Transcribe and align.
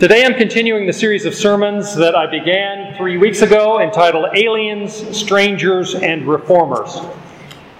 Today 0.00 0.24
I'm 0.24 0.34
continuing 0.34 0.86
the 0.86 0.92
series 0.92 1.24
of 1.24 1.36
sermons 1.36 1.94
that 1.94 2.16
I 2.16 2.26
began 2.26 2.96
three 2.96 3.16
weeks 3.16 3.42
ago 3.42 3.80
entitled 3.80 4.26
Aliens, 4.34 4.92
Strangers, 5.16 5.94
and 5.94 6.26
Reformers. 6.26 6.98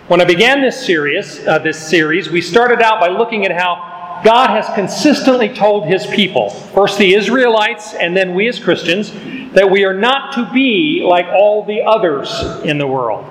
When 0.06 0.20
I 0.20 0.24
began 0.24 0.62
this 0.62 0.86
series, 0.86 1.44
uh, 1.44 1.58
this 1.58 1.76
series, 1.76 2.30
we 2.30 2.40
started 2.40 2.80
out 2.80 3.00
by 3.00 3.08
looking 3.08 3.44
at 3.44 3.50
how 3.50 4.20
God 4.24 4.50
has 4.50 4.72
consistently 4.76 5.48
told 5.48 5.88
his 5.88 6.06
people, 6.06 6.50
first 6.50 6.98
the 6.98 7.14
Israelites 7.14 7.94
and 7.94 8.16
then 8.16 8.32
we 8.32 8.46
as 8.46 8.60
Christians, 8.60 9.10
that 9.52 9.68
we 9.68 9.84
are 9.84 9.92
not 9.92 10.34
to 10.34 10.48
be 10.52 11.02
like 11.04 11.26
all 11.26 11.64
the 11.64 11.82
others 11.82 12.30
in 12.62 12.78
the 12.78 12.86
world, 12.86 13.26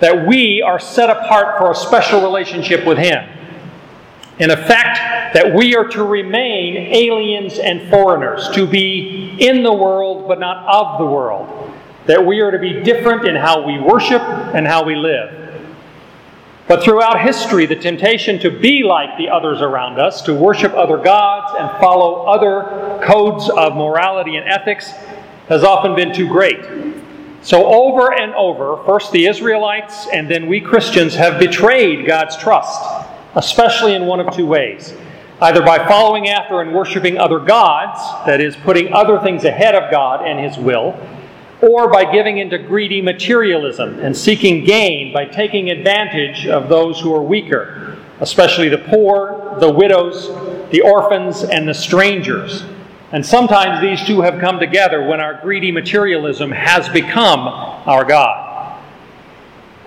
that 0.00 0.26
we 0.26 0.60
are 0.60 0.80
set 0.80 1.08
apart 1.08 1.56
for 1.58 1.70
a 1.70 1.74
special 1.74 2.20
relationship 2.20 2.84
with 2.84 2.98
him. 2.98 3.28
In 4.40 4.50
effect, 4.50 5.17
that 5.34 5.54
we 5.54 5.76
are 5.76 5.86
to 5.88 6.04
remain 6.04 6.76
aliens 6.76 7.58
and 7.58 7.88
foreigners, 7.90 8.48
to 8.50 8.66
be 8.66 9.36
in 9.38 9.62
the 9.62 9.72
world 9.72 10.28
but 10.28 10.40
not 10.40 10.66
of 10.66 10.98
the 10.98 11.06
world. 11.06 11.72
That 12.06 12.24
we 12.24 12.40
are 12.40 12.50
to 12.50 12.58
be 12.58 12.82
different 12.82 13.26
in 13.26 13.36
how 13.36 13.66
we 13.66 13.78
worship 13.78 14.22
and 14.22 14.66
how 14.66 14.84
we 14.84 14.96
live. 14.96 15.34
But 16.66 16.82
throughout 16.82 17.20
history, 17.20 17.66
the 17.66 17.76
temptation 17.76 18.38
to 18.40 18.50
be 18.50 18.82
like 18.82 19.16
the 19.16 19.28
others 19.28 19.60
around 19.60 19.98
us, 19.98 20.22
to 20.22 20.34
worship 20.34 20.74
other 20.74 20.98
gods 20.98 21.54
and 21.58 21.70
follow 21.80 22.26
other 22.26 23.02
codes 23.04 23.48
of 23.48 23.74
morality 23.74 24.36
and 24.36 24.48
ethics, 24.48 24.90
has 25.48 25.64
often 25.64 25.94
been 25.94 26.14
too 26.14 26.28
great. 26.28 26.60
So, 27.40 27.64
over 27.66 28.12
and 28.12 28.34
over, 28.34 28.82
first 28.84 29.12
the 29.12 29.26
Israelites 29.26 30.08
and 30.12 30.30
then 30.30 30.46
we 30.46 30.60
Christians 30.60 31.14
have 31.14 31.38
betrayed 31.38 32.06
God's 32.06 32.36
trust 32.36 32.82
especially 33.38 33.94
in 33.94 34.06
one 34.06 34.20
of 34.20 34.34
two 34.34 34.46
ways 34.46 34.94
either 35.40 35.62
by 35.62 35.86
following 35.86 36.28
after 36.28 36.60
and 36.60 36.74
worshiping 36.74 37.18
other 37.18 37.38
gods, 37.38 38.00
that 38.26 38.40
is, 38.40 38.56
putting 38.56 38.92
other 38.92 39.20
things 39.20 39.44
ahead 39.44 39.74
of 39.74 39.90
God 39.90 40.26
and 40.26 40.38
His 40.38 40.58
will, 40.58 40.98
or 41.60 41.88
by 41.90 42.10
giving 42.10 42.38
into 42.38 42.58
greedy 42.58 43.02
materialism 43.02 43.98
and 44.00 44.16
seeking 44.16 44.64
gain 44.64 45.12
by 45.12 45.24
taking 45.24 45.70
advantage 45.70 46.46
of 46.46 46.68
those 46.68 47.00
who 47.00 47.14
are 47.14 47.22
weaker, 47.22 47.96
especially 48.20 48.68
the 48.68 48.78
poor, 48.78 49.56
the 49.60 49.70
widows, 49.70 50.28
the 50.70 50.80
orphans, 50.80 51.42
and 51.42 51.68
the 51.68 51.74
strangers. 51.74 52.64
And 53.10 53.24
sometimes 53.24 53.80
these 53.80 54.06
two 54.06 54.20
have 54.20 54.38
come 54.38 54.58
together 54.58 55.06
when 55.06 55.20
our 55.20 55.40
greedy 55.40 55.72
materialism 55.72 56.50
has 56.50 56.88
become 56.88 57.40
our 57.88 58.04
God. 58.04 58.47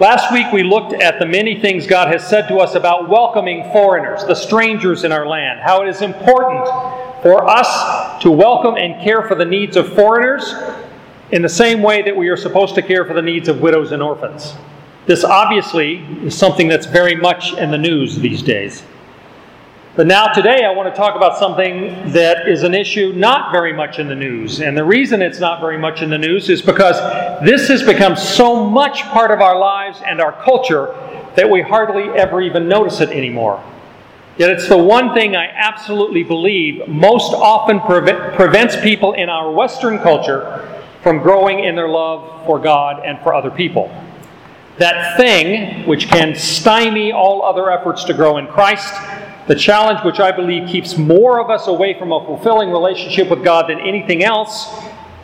Last 0.01 0.33
week 0.33 0.51
we 0.51 0.63
looked 0.63 0.93
at 0.93 1.19
the 1.19 1.27
many 1.27 1.61
things 1.61 1.85
God 1.85 2.07
has 2.07 2.27
said 2.27 2.47
to 2.47 2.57
us 2.57 2.73
about 2.73 3.07
welcoming 3.07 3.71
foreigners, 3.71 4.25
the 4.25 4.33
strangers 4.33 5.03
in 5.03 5.11
our 5.11 5.27
land, 5.27 5.59
how 5.59 5.83
it 5.83 5.89
is 5.89 6.01
important 6.01 6.65
for 7.21 7.47
us 7.47 8.19
to 8.23 8.31
welcome 8.31 8.77
and 8.77 8.99
care 9.03 9.21
for 9.27 9.35
the 9.35 9.45
needs 9.45 9.77
of 9.77 9.93
foreigners 9.93 10.55
in 11.29 11.43
the 11.43 11.49
same 11.49 11.83
way 11.83 12.01
that 12.01 12.17
we 12.17 12.29
are 12.29 12.35
supposed 12.35 12.73
to 12.73 12.81
care 12.81 13.05
for 13.05 13.13
the 13.13 13.21
needs 13.21 13.47
of 13.47 13.61
widows 13.61 13.91
and 13.91 14.01
orphans. 14.01 14.55
This 15.05 15.23
obviously 15.23 15.97
is 16.23 16.35
something 16.35 16.67
that's 16.67 16.87
very 16.87 17.13
much 17.13 17.53
in 17.53 17.69
the 17.69 17.77
news 17.77 18.15
these 18.15 18.41
days. 18.41 18.81
But 19.93 20.07
now, 20.07 20.27
today, 20.27 20.63
I 20.63 20.71
want 20.71 20.87
to 20.87 20.97
talk 20.97 21.17
about 21.17 21.37
something 21.37 22.13
that 22.13 22.47
is 22.47 22.63
an 22.63 22.73
issue 22.73 23.11
not 23.13 23.51
very 23.51 23.73
much 23.73 23.99
in 23.99 24.07
the 24.07 24.15
news. 24.15 24.61
And 24.61 24.77
the 24.77 24.85
reason 24.85 25.21
it's 25.21 25.41
not 25.41 25.59
very 25.59 25.77
much 25.77 26.01
in 26.01 26.09
the 26.09 26.17
news 26.17 26.49
is 26.49 26.61
because 26.61 26.95
this 27.43 27.67
has 27.67 27.83
become 27.83 28.15
so 28.15 28.63
much 28.63 29.01
part 29.09 29.31
of 29.31 29.41
our 29.41 29.59
lives 29.59 29.99
and 30.07 30.21
our 30.21 30.31
culture 30.43 30.95
that 31.35 31.49
we 31.49 31.61
hardly 31.61 32.03
ever 32.17 32.39
even 32.39 32.69
notice 32.69 33.01
it 33.01 33.09
anymore. 33.09 33.61
Yet 34.37 34.51
it's 34.51 34.69
the 34.69 34.77
one 34.77 35.13
thing 35.13 35.35
I 35.35 35.47
absolutely 35.47 36.23
believe 36.23 36.87
most 36.87 37.33
often 37.33 37.81
pre- 37.81 38.13
prevents 38.37 38.77
people 38.77 39.11
in 39.11 39.27
our 39.27 39.51
Western 39.51 39.99
culture 39.99 40.81
from 41.03 41.17
growing 41.17 41.65
in 41.65 41.75
their 41.75 41.89
love 41.89 42.45
for 42.45 42.59
God 42.59 43.03
and 43.03 43.19
for 43.19 43.33
other 43.33 43.51
people. 43.51 43.93
That 44.77 45.17
thing 45.17 45.85
which 45.85 46.07
can 46.07 46.33
stymie 46.33 47.11
all 47.11 47.43
other 47.43 47.69
efforts 47.69 48.05
to 48.05 48.13
grow 48.13 48.37
in 48.37 48.47
Christ 48.47 48.93
the 49.51 49.59
challenge, 49.59 49.99
which 50.05 50.21
I 50.21 50.31
believe 50.31 50.69
keeps 50.69 50.97
more 50.97 51.41
of 51.41 51.49
us 51.49 51.67
away 51.67 51.99
from 51.99 52.13
a 52.13 52.25
fulfilling 52.25 52.71
relationship 52.71 53.29
with 53.29 53.43
God 53.43 53.69
than 53.69 53.81
anything 53.81 54.23
else, 54.23 54.73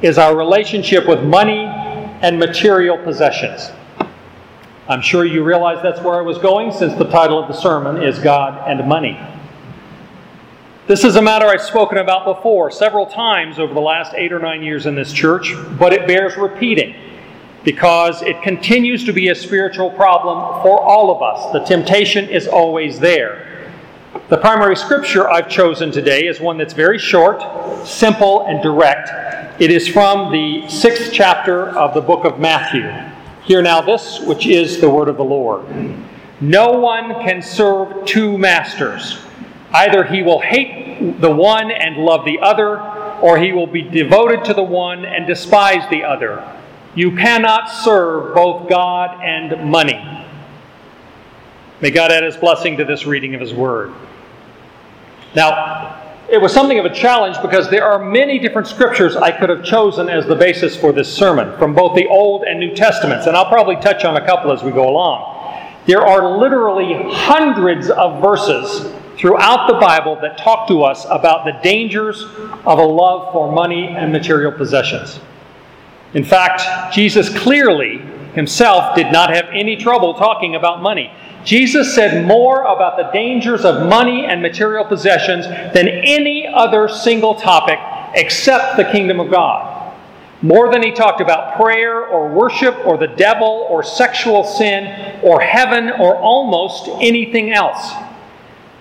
is 0.01 0.17
our 0.17 0.35
relationship 0.35 1.07
with 1.07 1.23
money 1.23 1.63
and 1.63 2.37
material 2.37 2.97
possessions. 2.97 3.71
I'm 4.89 4.99
sure 4.99 5.23
you 5.23 5.45
realize 5.45 5.81
that's 5.81 6.01
where 6.01 6.15
I 6.15 6.21
was 6.23 6.39
going 6.39 6.73
since 6.73 6.93
the 6.95 7.09
title 7.09 7.41
of 7.41 7.47
the 7.47 7.53
sermon 7.53 8.03
is 8.03 8.19
God 8.19 8.69
and 8.69 8.85
Money. 8.85 9.17
This 10.87 11.05
is 11.05 11.15
a 11.15 11.21
matter 11.21 11.45
I've 11.45 11.61
spoken 11.61 11.97
about 11.97 12.25
before 12.25 12.69
several 12.69 13.05
times 13.05 13.59
over 13.59 13.73
the 13.73 13.79
last 13.79 14.13
eight 14.13 14.33
or 14.33 14.39
nine 14.39 14.61
years 14.61 14.87
in 14.87 14.95
this 14.95 15.13
church, 15.13 15.55
but 15.79 15.93
it 15.93 16.05
bears 16.05 16.35
repeating 16.35 16.93
because 17.63 18.21
it 18.23 18.41
continues 18.41 19.05
to 19.05 19.13
be 19.13 19.29
a 19.29 19.35
spiritual 19.35 19.89
problem 19.91 20.61
for 20.63 20.81
all 20.81 21.15
of 21.15 21.21
us. 21.21 21.53
The 21.53 21.59
temptation 21.59 22.27
is 22.27 22.45
always 22.45 22.99
there. 22.99 23.46
The 24.29 24.37
primary 24.37 24.75
scripture 24.75 25.29
I've 25.29 25.49
chosen 25.49 25.91
today 25.91 26.27
is 26.27 26.39
one 26.39 26.57
that's 26.57 26.73
very 26.73 26.97
short, 26.97 27.41
simple, 27.85 28.45
and 28.47 28.61
direct. 28.61 29.09
It 29.61 29.71
is 29.71 29.87
from 29.87 30.31
the 30.31 30.67
sixth 30.69 31.11
chapter 31.13 31.69
of 31.69 31.93
the 31.93 32.01
book 32.01 32.25
of 32.25 32.39
Matthew. 32.39 32.89
Hear 33.43 33.61
now 33.61 33.81
this, 33.81 34.19
which 34.19 34.45
is 34.45 34.79
the 34.79 34.89
word 34.89 35.07
of 35.07 35.17
the 35.17 35.23
Lord. 35.23 35.65
No 36.41 36.71
one 36.73 37.13
can 37.23 37.41
serve 37.41 38.05
two 38.05 38.37
masters. 38.37 39.19
Either 39.73 40.03
he 40.03 40.23
will 40.23 40.39
hate 40.39 41.19
the 41.21 41.33
one 41.33 41.71
and 41.71 41.97
love 41.97 42.25
the 42.25 42.39
other, 42.39 42.79
or 43.21 43.37
he 43.37 43.51
will 43.51 43.67
be 43.67 43.81
devoted 43.81 44.43
to 44.45 44.53
the 44.53 44.63
one 44.63 45.05
and 45.05 45.25
despise 45.25 45.89
the 45.89 46.03
other. 46.03 46.43
You 46.95 47.15
cannot 47.15 47.69
serve 47.69 48.35
both 48.35 48.69
God 48.69 49.23
and 49.23 49.69
money. 49.69 50.26
May 51.81 51.91
God 51.91 52.11
add 52.11 52.23
his 52.23 52.35
blessing 52.37 52.77
to 52.77 52.85
this 52.85 53.05
reading 53.05 53.35
of 53.35 53.41
his 53.41 53.53
word. 53.53 53.93
Now, 55.35 56.03
it 56.29 56.41
was 56.41 56.51
something 56.51 56.77
of 56.79 56.85
a 56.85 56.93
challenge 56.93 57.37
because 57.41 57.69
there 57.69 57.85
are 57.85 58.03
many 58.03 58.39
different 58.39 58.67
scriptures 58.67 59.15
I 59.15 59.31
could 59.31 59.49
have 59.49 59.63
chosen 59.63 60.09
as 60.09 60.25
the 60.25 60.35
basis 60.35 60.75
for 60.75 60.91
this 60.91 61.13
sermon 61.13 61.57
from 61.57 61.73
both 61.73 61.95
the 61.95 62.07
Old 62.07 62.43
and 62.43 62.59
New 62.59 62.75
Testaments, 62.75 63.27
and 63.27 63.37
I'll 63.37 63.47
probably 63.47 63.77
touch 63.77 64.03
on 64.03 64.17
a 64.17 64.25
couple 64.25 64.51
as 64.51 64.63
we 64.63 64.71
go 64.71 64.89
along. 64.89 65.35
There 65.85 66.05
are 66.05 66.37
literally 66.37 66.95
hundreds 67.13 67.89
of 67.89 68.21
verses 68.21 68.91
throughout 69.17 69.67
the 69.67 69.75
Bible 69.75 70.17
that 70.21 70.37
talk 70.37 70.67
to 70.67 70.83
us 70.83 71.05
about 71.09 71.45
the 71.45 71.53
dangers 71.63 72.23
of 72.65 72.79
a 72.79 72.83
love 72.83 73.31
for 73.31 73.51
money 73.51 73.87
and 73.87 74.11
material 74.11 74.51
possessions. 74.51 75.21
In 76.13 76.25
fact, 76.25 76.93
Jesus 76.93 77.29
clearly 77.37 77.99
himself 78.33 78.95
did 78.95 79.11
not 79.11 79.33
have 79.33 79.45
any 79.53 79.77
trouble 79.77 80.13
talking 80.13 80.55
about 80.55 80.81
money. 80.81 81.11
Jesus 81.47 81.95
said 81.95 82.27
more 82.27 82.63
about 82.63 82.97
the 82.97 83.09
dangers 83.13 83.63
of 83.63 83.87
money 83.87 84.25
and 84.25 84.41
material 84.41 84.83
possessions 84.83 85.45
than 85.73 85.87
any 85.87 86.45
other 86.45 86.89
single 86.89 87.35
topic 87.35 87.79
except 88.15 88.75
the 88.75 88.83
kingdom 88.83 89.21
of 89.21 89.31
God. 89.31 89.95
More 90.41 90.69
than 90.69 90.83
he 90.83 90.91
talked 90.91 91.21
about 91.21 91.55
prayer 91.55 92.05
or 92.05 92.27
worship 92.27 92.75
or 92.85 92.97
the 92.97 93.07
devil 93.07 93.65
or 93.69 93.81
sexual 93.81 94.43
sin 94.43 95.21
or 95.23 95.39
heaven 95.39 95.89
or 95.89 96.17
almost 96.17 96.89
anything 96.99 97.53
else. 97.53 97.93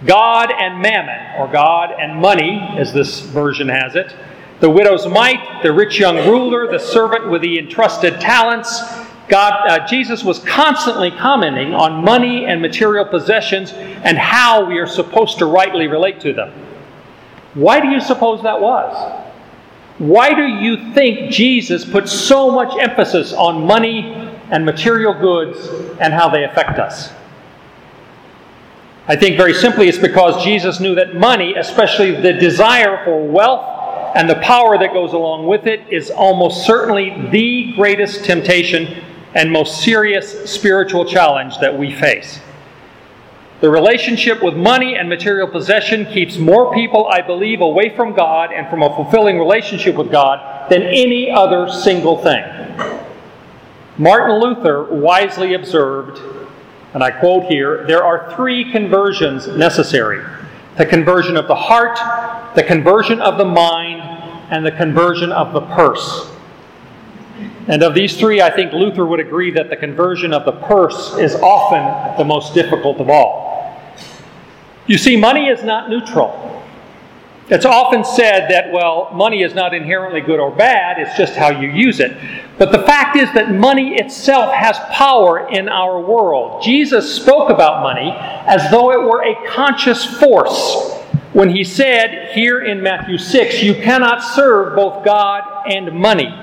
God 0.05 0.53
and 0.53 0.83
mammon, 0.83 1.41
or 1.41 1.47
God 1.47 1.93
and 1.97 2.21
money, 2.21 2.59
as 2.77 2.93
this 2.93 3.21
version 3.21 3.69
has 3.69 3.95
it, 3.95 4.13
the 4.59 4.69
widow's 4.69 5.07
mite, 5.07 5.63
the 5.63 5.73
rich 5.73 6.01
young 6.01 6.17
ruler, 6.29 6.69
the 6.69 6.81
servant 6.81 7.31
with 7.31 7.43
the 7.43 7.61
entrusted 7.61 8.21
talents, 8.21 8.83
God, 9.29 9.69
uh, 9.69 9.87
Jesus 9.87 10.23
was 10.23 10.39
constantly 10.41 11.11
commenting 11.11 11.75
on 11.75 12.05
money 12.05 12.47
and 12.47 12.63
material 12.63 13.05
possessions 13.05 13.73
and 13.73 14.17
how 14.17 14.65
we 14.65 14.79
are 14.79 14.87
supposed 14.87 15.39
to 15.39 15.47
rightly 15.47 15.89
relate 15.89 16.21
to 16.21 16.33
them. 16.33 16.53
Why 17.55 17.81
do 17.81 17.89
you 17.89 18.01
suppose 18.01 18.43
that 18.43 18.61
was? 18.61 19.23
Why 19.99 20.35
do 20.35 20.47
you 20.47 20.93
think 20.93 21.31
Jesus 21.31 21.85
put 21.85 22.09
so 22.09 22.51
much 22.51 22.79
emphasis 22.79 23.33
on 23.33 23.67
money 23.67 24.13
and 24.51 24.65
material 24.65 25.15
goods 25.15 25.67
and 25.99 26.13
how 26.13 26.29
they 26.29 26.45
affect 26.45 26.79
us? 26.79 27.13
I 29.09 29.17
think 29.17 29.37
very 29.37 29.55
simply 29.55 29.89
it's 29.89 29.99
because 29.99 30.45
Jesus 30.45 30.81
knew 30.81 30.95
that 30.97 31.15
money, 31.17 31.55
especially 31.55 32.21
the 32.21 32.33
desire 32.33 33.05
for 33.05 33.27
wealth 33.27 34.15
and 34.15 34.29
the 34.29 34.37
power 34.37 34.77
that 34.79 34.93
goes 34.93 35.13
along 35.13 35.47
with 35.47 35.67
it, 35.67 35.81
is 35.91 36.11
almost 36.11 36.67
certainly 36.67 37.29
the 37.31 37.73
greatest 37.77 38.25
temptation 38.25 39.03
and 39.37 39.53
most 39.53 39.83
serious 39.83 40.51
spiritual 40.51 41.05
challenge 41.05 41.59
that 41.59 41.79
we 41.79 41.95
face. 41.95 42.41
The 43.61 43.69
relationship 43.69 44.43
with 44.43 44.55
money 44.55 44.97
and 44.97 45.09
material 45.09 45.47
possession 45.47 46.07
keeps 46.07 46.39
more 46.39 46.75
people, 46.75 47.07
I 47.09 47.21
believe, 47.21 47.61
away 47.61 47.95
from 47.95 48.15
God 48.15 48.51
and 48.51 48.69
from 48.69 48.83
a 48.83 48.89
fulfilling 48.97 49.39
relationship 49.39 49.95
with 49.95 50.11
God 50.11 50.71
than 50.71 50.83
any 50.83 51.31
other 51.31 51.69
single 51.71 52.17
thing. 52.19 52.45
Martin 53.99 54.41
Luther 54.41 54.85
wisely 54.85 55.53
observed, 55.53 56.19
and 56.95 57.03
I 57.03 57.11
quote 57.11 57.45
here 57.45 57.87
there 57.87 58.05
are 58.05 58.35
three 58.37 58.73
conversions 58.73 59.47
necessary 59.49 60.25
the 60.79 60.85
conversion 60.85 61.39
of 61.39 61.49
the 61.49 61.55
heart, 61.55 61.99
the 62.55 62.63
conversion 62.63 63.21
of 63.21 63.39
the 63.39 63.45
mind, 63.45 64.03
and 64.51 64.65
the 64.65 64.73
conversion 64.73 65.33
of 65.33 65.55
the 65.55 65.63
purse. 65.63 66.31
And 67.69 67.83
of 67.83 67.95
these 67.95 68.17
three, 68.17 68.41
I 68.41 68.51
think 68.51 68.73
Luther 68.73 69.05
would 69.05 69.21
agree 69.21 69.51
that 69.53 69.71
the 69.71 69.77
conversion 69.77 70.33
of 70.33 70.45
the 70.45 70.53
purse 70.53 71.17
is 71.19 71.35
often 71.37 72.17
the 72.17 72.25
most 72.25 72.55
difficult 72.55 73.01
of 73.01 73.11
all. 73.11 73.81
You 74.87 74.99
see, 74.99 75.17
money 75.17 75.49
is 75.49 75.65
not 75.65 75.91
neutral. 75.91 76.43
It's 77.49 77.65
often 77.65 78.05
said 78.05 78.49
that, 78.51 78.73
well, 78.73 79.11
money 79.13 79.43
is 79.43 79.55
not 79.55 79.73
inherently 79.73 80.21
good 80.21 80.41
or 80.41 80.51
bad, 80.51 80.99
it's 80.99 81.17
just 81.17 81.35
how 81.35 81.51
you 81.51 81.71
use 81.71 82.01
it. 82.01 82.17
But 82.59 82.73
the 82.73 82.83
fact 82.83 83.17
is 83.17 83.33
that 83.35 83.53
money 83.53 83.97
itself 83.97 84.53
has 84.53 84.79
power 84.91 85.49
in 85.49 85.69
our 85.69 86.01
world. 86.01 86.63
Jesus 86.63 87.15
spoke 87.15 87.51
about 87.51 87.83
money 87.83 88.13
as 88.17 88.69
though 88.71 88.91
it 88.93 89.01
were 89.01 89.23
a 89.23 89.49
conscious 89.49 90.05
force 90.05 90.93
when 91.35 91.51
he 91.51 91.63
said 91.63 92.31
here 92.33 92.63
in 92.63 92.83
Matthew 92.83 93.19
6, 93.19 93.63
You 93.63 93.75
cannot 93.75 94.23
serve 94.23 94.75
both 94.75 95.05
God 95.05 95.43
and 95.71 95.93
money. 95.93 96.35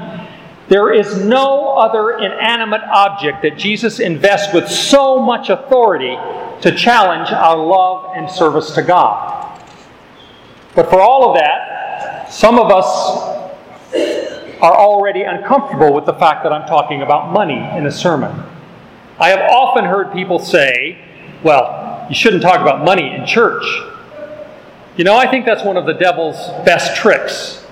There 0.70 0.94
is 0.94 1.24
no 1.24 1.76
other 1.78 2.18
inanimate 2.18 2.84
object 2.84 3.42
that 3.42 3.58
Jesus 3.58 4.00
invests 4.00 4.54
with 4.54 4.70
so 4.70 5.20
much 5.20 5.50
authority 5.50 6.18
to 6.62 6.74
challenge 6.76 7.30
our 7.32 7.58
love 7.58 8.14
and 8.16 8.30
service 8.30 8.72
to 8.72 8.82
God. 8.82 9.60
But 10.76 10.90
for 10.90 11.02
all 11.02 11.30
of 11.30 11.36
that, 11.36 12.32
some 12.32 12.58
of 12.58 12.72
us 12.72 12.86
are 14.62 14.76
already 14.78 15.24
uncomfortable 15.24 15.94
with 15.94 16.06
the 16.06 16.14
fact 16.14 16.44
that 16.44 16.54
I'm 16.54 16.66
talking 16.68 17.02
about 17.02 17.34
money 17.34 17.60
in 17.78 17.86
a 17.86 17.92
sermon. 17.92 18.44
I 19.20 19.30
have 19.30 19.52
often 19.52 19.84
heard 19.84 20.14
people 20.14 20.40
say, 20.40 20.98
well, 21.44 22.08
you 22.10 22.16
shouldn't 22.16 22.42
talk 22.42 22.62
about 22.62 22.86
money 22.86 23.14
in 23.14 23.26
church. 23.26 23.64
You 24.96 25.04
know, 25.04 25.16
I 25.16 25.30
think 25.30 25.46
that's 25.46 25.64
one 25.64 25.76
of 25.76 25.86
the 25.86 25.94
devil's 25.94 26.38
best 26.66 26.96
tricks. 26.96 27.63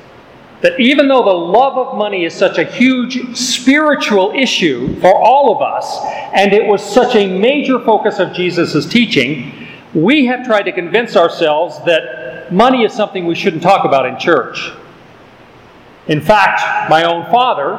That 0.61 0.79
even 0.79 1.07
though 1.07 1.23
the 1.23 1.31
love 1.31 1.77
of 1.77 1.97
money 1.97 2.23
is 2.23 2.35
such 2.35 2.59
a 2.59 2.63
huge 2.63 3.35
spiritual 3.35 4.31
issue 4.35 4.99
for 5.01 5.13
all 5.13 5.55
of 5.55 5.61
us, 5.61 5.99
and 6.33 6.53
it 6.53 6.65
was 6.65 6.83
such 6.83 7.15
a 7.15 7.27
major 7.27 7.79
focus 7.79 8.19
of 8.19 8.31
Jesus' 8.33 8.85
teaching, 8.85 9.67
we 9.93 10.25
have 10.27 10.45
tried 10.45 10.63
to 10.63 10.71
convince 10.71 11.15
ourselves 11.15 11.83
that 11.85 12.53
money 12.53 12.83
is 12.83 12.93
something 12.93 13.25
we 13.25 13.35
shouldn't 13.35 13.63
talk 13.63 13.85
about 13.85 14.05
in 14.05 14.19
church. 14.19 14.71
In 16.07 16.21
fact, 16.21 16.89
my 16.89 17.03
own 17.03 17.29
father, 17.31 17.73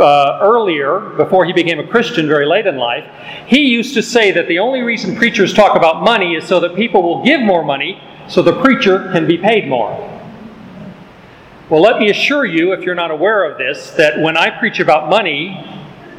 uh, 0.00 0.38
earlier, 0.42 1.00
before 1.16 1.44
he 1.44 1.52
became 1.52 1.78
a 1.78 1.86
Christian 1.86 2.26
very 2.26 2.46
late 2.46 2.66
in 2.66 2.76
life, 2.76 3.04
he 3.46 3.68
used 3.68 3.94
to 3.94 4.02
say 4.02 4.30
that 4.32 4.48
the 4.48 4.58
only 4.58 4.82
reason 4.82 5.16
preachers 5.16 5.52
talk 5.52 5.76
about 5.76 6.02
money 6.02 6.34
is 6.36 6.46
so 6.46 6.60
that 6.60 6.74
people 6.74 7.02
will 7.02 7.24
give 7.24 7.40
more 7.40 7.64
money 7.64 8.00
so 8.28 8.42
the 8.42 8.60
preacher 8.60 9.10
can 9.12 9.26
be 9.26 9.38
paid 9.38 9.66
more. 9.68 10.17
Well, 11.70 11.82
let 11.82 11.98
me 11.98 12.08
assure 12.08 12.46
you, 12.46 12.72
if 12.72 12.80
you're 12.80 12.94
not 12.94 13.10
aware 13.10 13.44
of 13.44 13.58
this, 13.58 13.90
that 13.90 14.18
when 14.18 14.38
I 14.38 14.48
preach 14.58 14.80
about 14.80 15.10
money, 15.10 15.62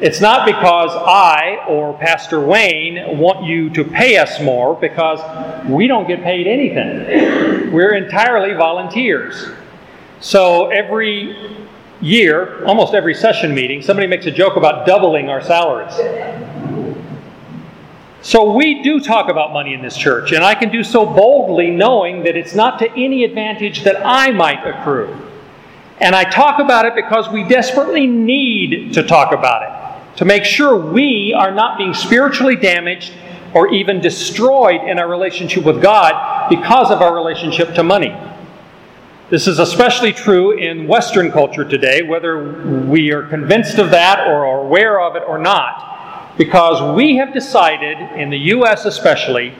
it's 0.00 0.20
not 0.20 0.46
because 0.46 0.92
I 0.92 1.64
or 1.66 1.92
Pastor 1.98 2.38
Wayne 2.38 3.18
want 3.18 3.44
you 3.44 3.68
to 3.70 3.82
pay 3.82 4.16
us 4.18 4.40
more, 4.40 4.76
because 4.76 5.18
we 5.68 5.88
don't 5.88 6.06
get 6.06 6.22
paid 6.22 6.46
anything. 6.46 7.72
We're 7.72 7.96
entirely 7.96 8.54
volunteers. 8.54 9.50
So 10.20 10.68
every 10.68 11.58
year, 12.00 12.64
almost 12.64 12.94
every 12.94 13.14
session 13.14 13.52
meeting, 13.52 13.82
somebody 13.82 14.06
makes 14.06 14.26
a 14.26 14.30
joke 14.30 14.54
about 14.54 14.86
doubling 14.86 15.28
our 15.28 15.42
salaries. 15.42 15.96
So 18.22 18.52
we 18.52 18.84
do 18.84 19.00
talk 19.00 19.28
about 19.28 19.52
money 19.52 19.74
in 19.74 19.82
this 19.82 19.96
church, 19.96 20.30
and 20.30 20.44
I 20.44 20.54
can 20.54 20.70
do 20.70 20.84
so 20.84 21.04
boldly 21.04 21.70
knowing 21.70 22.22
that 22.22 22.36
it's 22.36 22.54
not 22.54 22.78
to 22.78 22.88
any 22.92 23.24
advantage 23.24 23.82
that 23.82 24.00
I 24.06 24.30
might 24.30 24.64
accrue. 24.64 25.26
And 26.00 26.14
I 26.14 26.24
talk 26.24 26.60
about 26.60 26.86
it 26.86 26.94
because 26.94 27.28
we 27.28 27.44
desperately 27.44 28.06
need 28.06 28.94
to 28.94 29.02
talk 29.02 29.32
about 29.32 29.62
it 29.62 30.16
to 30.16 30.24
make 30.24 30.44
sure 30.44 30.76
we 30.76 31.34
are 31.36 31.50
not 31.50 31.78
being 31.78 31.94
spiritually 31.94 32.56
damaged 32.56 33.12
or 33.54 33.68
even 33.68 34.00
destroyed 34.00 34.82
in 34.88 34.98
our 34.98 35.08
relationship 35.08 35.64
with 35.64 35.82
God 35.82 36.48
because 36.48 36.90
of 36.90 37.02
our 37.02 37.14
relationship 37.14 37.74
to 37.74 37.82
money. 37.82 38.16
This 39.28 39.46
is 39.46 39.58
especially 39.58 40.12
true 40.12 40.58
in 40.58 40.88
Western 40.88 41.30
culture 41.30 41.64
today, 41.64 42.02
whether 42.02 42.52
we 42.86 43.12
are 43.12 43.22
convinced 43.22 43.78
of 43.78 43.90
that 43.90 44.26
or 44.26 44.46
are 44.46 44.60
aware 44.60 45.00
of 45.00 45.16
it 45.16 45.22
or 45.26 45.38
not, 45.38 46.36
because 46.36 46.96
we 46.96 47.16
have 47.16 47.32
decided, 47.32 47.96
in 48.18 48.30
the 48.30 48.38
U.S. 48.38 48.86
especially, 48.86 49.54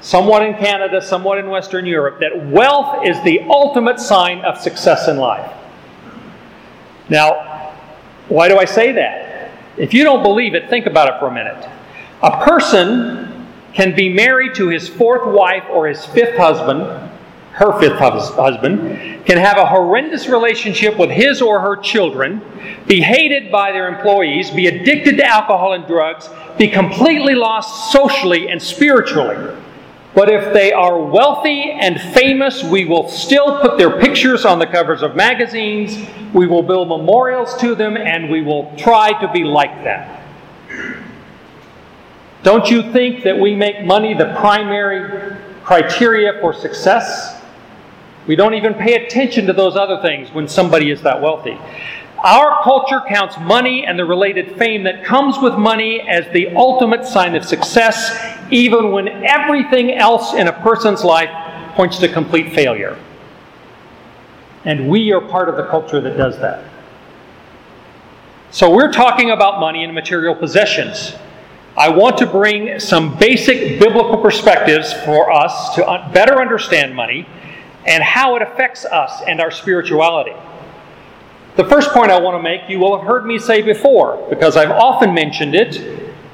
somewhat 0.00 0.42
in 0.42 0.54
Canada, 0.54 1.00
somewhat 1.00 1.38
in 1.38 1.48
Western 1.48 1.86
Europe, 1.86 2.18
that 2.18 2.46
wealth 2.46 3.06
is 3.06 3.22
the 3.22 3.40
ultimate 3.42 4.00
sign 4.00 4.40
of 4.40 4.58
success 4.58 5.06
in 5.06 5.18
life. 5.18 5.52
Now, 7.12 7.74
why 8.28 8.48
do 8.48 8.56
I 8.56 8.64
say 8.64 8.92
that? 8.92 9.50
If 9.76 9.92
you 9.92 10.02
don't 10.02 10.22
believe 10.22 10.54
it, 10.54 10.70
think 10.70 10.86
about 10.86 11.14
it 11.14 11.20
for 11.20 11.28
a 11.28 11.30
minute. 11.30 11.68
A 12.22 12.42
person 12.42 13.46
can 13.74 13.94
be 13.94 14.08
married 14.08 14.54
to 14.54 14.68
his 14.68 14.88
fourth 14.88 15.26
wife 15.26 15.64
or 15.70 15.86
his 15.88 16.06
fifth 16.06 16.38
husband, 16.38 16.80
her 17.52 17.78
fifth 17.78 17.98
husband, 17.98 19.26
can 19.26 19.36
have 19.36 19.58
a 19.58 19.66
horrendous 19.66 20.26
relationship 20.26 20.96
with 20.98 21.10
his 21.10 21.42
or 21.42 21.60
her 21.60 21.76
children, 21.76 22.40
be 22.86 23.02
hated 23.02 23.52
by 23.52 23.72
their 23.72 23.88
employees, 23.88 24.50
be 24.50 24.66
addicted 24.68 25.18
to 25.18 25.24
alcohol 25.24 25.74
and 25.74 25.86
drugs, 25.86 26.30
be 26.56 26.66
completely 26.66 27.34
lost 27.34 27.92
socially 27.92 28.48
and 28.48 28.62
spiritually. 28.62 29.54
But 30.14 30.28
if 30.28 30.52
they 30.52 30.72
are 30.72 30.98
wealthy 30.98 31.70
and 31.70 31.98
famous, 31.98 32.62
we 32.62 32.84
will 32.84 33.08
still 33.08 33.60
put 33.60 33.78
their 33.78 33.98
pictures 33.98 34.44
on 34.44 34.58
the 34.58 34.66
covers 34.66 35.02
of 35.02 35.16
magazines, 35.16 36.06
we 36.34 36.46
will 36.46 36.62
build 36.62 36.88
memorials 36.88 37.56
to 37.58 37.74
them, 37.74 37.96
and 37.96 38.30
we 38.30 38.42
will 38.42 38.74
try 38.76 39.18
to 39.20 39.32
be 39.32 39.44
like 39.44 39.82
them. 39.82 40.18
Don't 42.42 42.68
you 42.70 42.92
think 42.92 43.22
that 43.24 43.38
we 43.38 43.54
make 43.54 43.84
money 43.84 44.14
the 44.14 44.34
primary 44.38 45.36
criteria 45.62 46.38
for 46.40 46.52
success? 46.52 47.40
We 48.26 48.36
don't 48.36 48.54
even 48.54 48.74
pay 48.74 49.04
attention 49.04 49.46
to 49.46 49.52
those 49.52 49.76
other 49.76 50.00
things 50.02 50.30
when 50.32 50.46
somebody 50.46 50.90
is 50.90 51.02
that 51.02 51.20
wealthy. 51.20 51.58
Our 52.22 52.62
culture 52.62 53.00
counts 53.08 53.36
money 53.40 53.84
and 53.84 53.98
the 53.98 54.04
related 54.04 54.56
fame 54.56 54.84
that 54.84 55.04
comes 55.04 55.38
with 55.38 55.54
money 55.54 56.00
as 56.02 56.32
the 56.32 56.54
ultimate 56.54 57.04
sign 57.04 57.34
of 57.34 57.44
success, 57.44 58.16
even 58.48 58.92
when 58.92 59.08
everything 59.24 59.92
else 59.92 60.32
in 60.32 60.46
a 60.46 60.52
person's 60.52 61.02
life 61.02 61.30
points 61.74 61.98
to 61.98 62.08
complete 62.08 62.52
failure. 62.52 62.96
And 64.64 64.88
we 64.88 65.10
are 65.12 65.20
part 65.20 65.48
of 65.48 65.56
the 65.56 65.66
culture 65.66 66.00
that 66.00 66.16
does 66.16 66.38
that. 66.38 66.64
So 68.52 68.72
we're 68.72 68.92
talking 68.92 69.30
about 69.32 69.58
money 69.58 69.82
and 69.82 69.92
material 69.92 70.36
possessions. 70.36 71.16
I 71.76 71.88
want 71.88 72.18
to 72.18 72.26
bring 72.26 72.78
some 72.78 73.18
basic 73.18 73.80
biblical 73.80 74.18
perspectives 74.18 74.92
for 74.92 75.32
us 75.32 75.74
to 75.74 76.10
better 76.12 76.40
understand 76.40 76.94
money 76.94 77.26
and 77.84 78.00
how 78.04 78.36
it 78.36 78.42
affects 78.42 78.84
us 78.84 79.22
and 79.26 79.40
our 79.40 79.50
spirituality. 79.50 80.34
The 81.56 81.64
first 81.64 81.90
point 81.90 82.10
I 82.10 82.18
want 82.18 82.36
to 82.38 82.42
make, 82.42 82.62
you 82.68 82.78
will 82.78 82.96
have 82.96 83.06
heard 83.06 83.26
me 83.26 83.38
say 83.38 83.60
before, 83.60 84.26
because 84.30 84.56
I've 84.56 84.70
often 84.70 85.12
mentioned 85.12 85.54
it. 85.54 85.76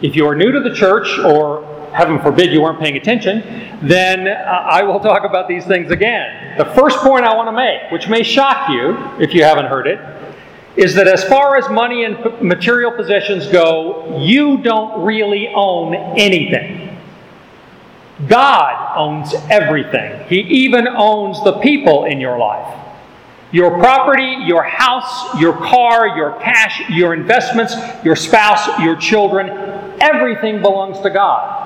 If 0.01 0.15
you 0.15 0.29
are 0.29 0.37
new 0.37 0.53
to 0.53 0.61
the 0.61 0.73
church, 0.73 1.19
or 1.19 1.65
heaven 1.93 2.21
forbid 2.21 2.53
you 2.53 2.63
weren't 2.63 2.79
paying 2.79 2.97
attention, 2.97 3.43
then 3.83 4.29
uh, 4.29 4.33
I 4.33 4.85
will 4.85 5.01
talk 5.01 5.25
about 5.25 5.49
these 5.49 5.67
things 5.67 5.91
again. 5.91 6.57
The 6.57 6.67
first 6.67 6.99
point 6.99 7.25
I 7.25 7.35
want 7.35 7.49
to 7.49 7.53
make, 7.53 7.91
which 7.91 8.09
may 8.09 8.23
shock 8.23 8.69
you 8.69 8.97
if 9.21 9.35
you 9.35 9.43
haven't 9.43 9.67
heard 9.67 9.89
it, 9.89 9.99
is 10.77 10.95
that 10.95 11.09
as 11.09 11.25
far 11.25 11.57
as 11.57 11.69
money 11.69 12.05
and 12.05 12.17
material 12.41 12.93
possessions 12.93 13.49
go, 13.49 14.21
you 14.21 14.59
don't 14.59 15.05
really 15.05 15.49
own 15.49 15.95
anything. 16.17 16.97
God 18.29 18.97
owns 18.97 19.35
everything, 19.51 20.29
He 20.29 20.41
even 20.41 20.87
owns 20.87 21.43
the 21.43 21.59
people 21.59 22.05
in 22.05 22.21
your 22.21 22.39
life. 22.39 22.88
Your 23.51 23.71
property, 23.79 24.37
your 24.45 24.63
house, 24.63 25.41
your 25.41 25.55
car, 25.55 26.09
your 26.19 26.33
cash, 26.41 26.83
your 26.91 27.15
investments, 27.15 27.75
your 28.05 28.15
spouse, 28.15 28.79
your 28.81 28.95
children, 28.97 29.49
everything 30.01 30.61
belongs 30.61 31.01
to 31.01 31.11
God. 31.11 31.59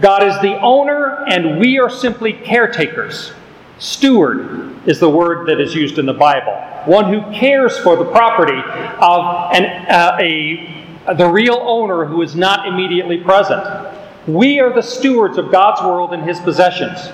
God 0.00 0.22
is 0.22 0.34
the 0.42 0.60
owner, 0.60 1.24
and 1.26 1.58
we 1.58 1.78
are 1.78 1.90
simply 1.90 2.32
caretakers. 2.32 3.32
Steward 3.78 4.86
is 4.86 5.00
the 5.00 5.08
word 5.08 5.48
that 5.48 5.60
is 5.60 5.74
used 5.74 5.98
in 5.98 6.06
the 6.06 6.12
Bible. 6.12 6.54
One 6.84 7.12
who 7.12 7.20
cares 7.32 7.78
for 7.78 7.96
the 7.96 8.04
property 8.04 8.58
of 9.00 9.54
an, 9.54 9.64
uh, 9.88 10.16
a, 10.20 11.14
the 11.14 11.28
real 11.28 11.58
owner 11.60 12.04
who 12.04 12.22
is 12.22 12.36
not 12.36 12.68
immediately 12.68 13.18
present. 13.18 13.64
We 14.26 14.60
are 14.60 14.72
the 14.72 14.82
stewards 14.82 15.38
of 15.38 15.50
God's 15.50 15.80
world 15.80 16.12
and 16.12 16.22
His 16.22 16.38
possessions. 16.40 17.10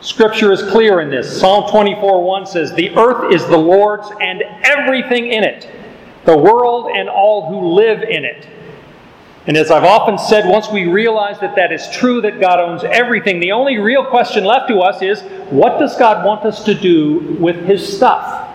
Scripture 0.00 0.52
is 0.52 0.62
clear 0.62 1.00
in 1.00 1.10
this. 1.10 1.40
Psalm 1.40 1.70
24 1.70 2.22
1 2.22 2.46
says, 2.46 2.72
The 2.72 2.90
earth 2.96 3.32
is 3.32 3.46
the 3.46 3.56
Lord's 3.56 4.08
and 4.20 4.42
everything 4.62 5.32
in 5.32 5.42
it, 5.42 5.68
the 6.24 6.36
world 6.36 6.90
and 6.94 7.08
all 7.08 7.48
who 7.48 7.74
live 7.74 8.02
in 8.02 8.24
it. 8.24 8.46
And 9.46 9.56
as 9.56 9.70
I've 9.70 9.84
often 9.84 10.18
said, 10.18 10.48
once 10.48 10.68
we 10.70 10.86
realize 10.86 11.38
that 11.40 11.54
that 11.54 11.72
is 11.72 11.88
true, 11.90 12.20
that 12.22 12.40
God 12.40 12.58
owns 12.58 12.82
everything, 12.82 13.38
the 13.38 13.52
only 13.52 13.78
real 13.78 14.04
question 14.04 14.44
left 14.44 14.68
to 14.68 14.80
us 14.80 15.02
is 15.02 15.22
what 15.50 15.78
does 15.78 15.96
God 15.96 16.24
want 16.24 16.44
us 16.44 16.64
to 16.64 16.74
do 16.74 17.36
with 17.38 17.64
His 17.64 17.96
stuff? 17.96 18.45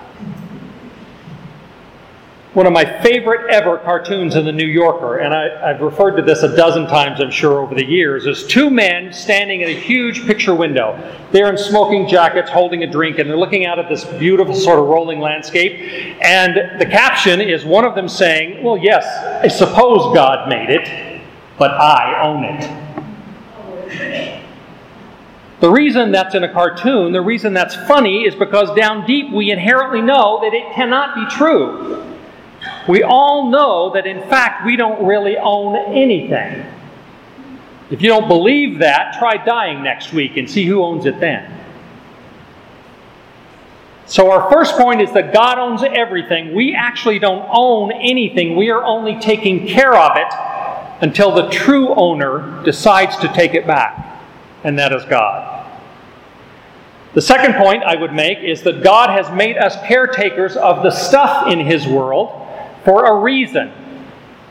One 2.53 2.67
of 2.67 2.73
my 2.73 3.01
favorite 3.01 3.49
ever 3.49 3.77
cartoons 3.77 4.35
in 4.35 4.43
the 4.43 4.51
New 4.51 4.67
Yorker, 4.67 5.19
and 5.19 5.33
I, 5.33 5.71
have 5.71 5.79
referred 5.79 6.17
to 6.17 6.21
this 6.21 6.43
a 6.43 6.53
dozen 6.53 6.85
times, 6.85 7.21
I'm 7.21 7.31
sure, 7.31 7.61
over 7.61 7.73
the 7.73 7.85
years. 7.85 8.25
is 8.25 8.45
two 8.45 8.69
men 8.69 9.13
standing 9.13 9.61
in 9.61 9.69
a 9.69 9.79
huge 9.79 10.25
picture 10.25 10.53
window. 10.53 10.99
They're 11.31 11.49
in 11.49 11.57
smoking 11.57 12.09
jackets, 12.09 12.51
holding 12.51 12.83
a 12.83 12.91
drink, 12.91 13.19
and 13.19 13.29
they're 13.29 13.37
looking 13.37 13.65
out 13.65 13.79
at 13.79 13.87
this 13.87 14.03
beautiful 14.03 14.53
sort 14.53 14.79
of 14.79 14.87
rolling 14.87 15.21
landscape. 15.21 16.17
And 16.21 16.77
the 16.77 16.85
caption 16.85 17.39
is 17.39 17.63
one 17.63 17.85
of 17.85 17.95
them 17.95 18.09
saying, 18.09 18.61
Well, 18.61 18.77
yes, 18.77 19.05
I 19.41 19.47
suppose 19.47 20.13
God 20.13 20.49
made 20.49 20.69
it, 20.69 21.21
but 21.57 21.71
I 21.71 22.21
own 22.21 22.43
it. 22.43 22.81
The 25.61 25.71
reason 25.71 26.11
that's 26.11 26.35
in 26.35 26.43
a 26.43 26.51
cartoon, 26.51 27.13
the 27.13 27.21
reason 27.21 27.53
that's 27.53 27.75
funny, 27.87 28.25
is 28.25 28.35
because 28.35 28.75
down 28.75 29.05
deep 29.05 29.31
we 29.31 29.51
inherently 29.51 30.01
know 30.01 30.41
that 30.41 30.53
it 30.53 30.73
cannot 30.73 31.15
be 31.15 31.25
true. 31.33 32.10
We 32.87 33.03
all 33.03 33.49
know 33.49 33.91
that 33.93 34.05
in 34.05 34.21
fact 34.29 34.65
we 34.65 34.75
don't 34.75 35.05
really 35.05 35.37
own 35.37 35.75
anything. 35.75 36.65
If 37.89 38.01
you 38.01 38.07
don't 38.07 38.27
believe 38.27 38.79
that, 38.79 39.17
try 39.19 39.43
dying 39.43 39.83
next 39.83 40.13
week 40.13 40.37
and 40.37 40.49
see 40.49 40.65
who 40.65 40.81
owns 40.81 41.05
it 41.05 41.19
then. 41.19 41.57
So, 44.05 44.31
our 44.31 44.51
first 44.51 44.75
point 44.75 45.01
is 45.01 45.11
that 45.13 45.33
God 45.33 45.57
owns 45.57 45.83
everything. 45.83 46.53
We 46.53 46.73
actually 46.73 47.19
don't 47.19 47.47
own 47.49 47.91
anything, 47.93 48.55
we 48.55 48.69
are 48.69 48.83
only 48.83 49.19
taking 49.19 49.67
care 49.67 49.95
of 49.95 50.17
it 50.17 50.33
until 51.01 51.31
the 51.33 51.49
true 51.49 51.93
owner 51.95 52.61
decides 52.63 53.17
to 53.17 53.27
take 53.29 53.53
it 53.53 53.65
back, 53.65 54.21
and 54.63 54.77
that 54.77 54.93
is 54.93 55.03
God. 55.05 55.65
The 57.13 57.21
second 57.21 57.55
point 57.55 57.83
I 57.83 57.95
would 57.95 58.13
make 58.13 58.39
is 58.39 58.61
that 58.63 58.83
God 58.83 59.09
has 59.09 59.29
made 59.35 59.57
us 59.57 59.75
caretakers 59.85 60.55
of 60.55 60.83
the 60.83 60.91
stuff 60.91 61.47
in 61.47 61.59
His 61.59 61.87
world 61.87 62.47
for 62.83 63.05
a 63.05 63.19
reason. 63.19 63.71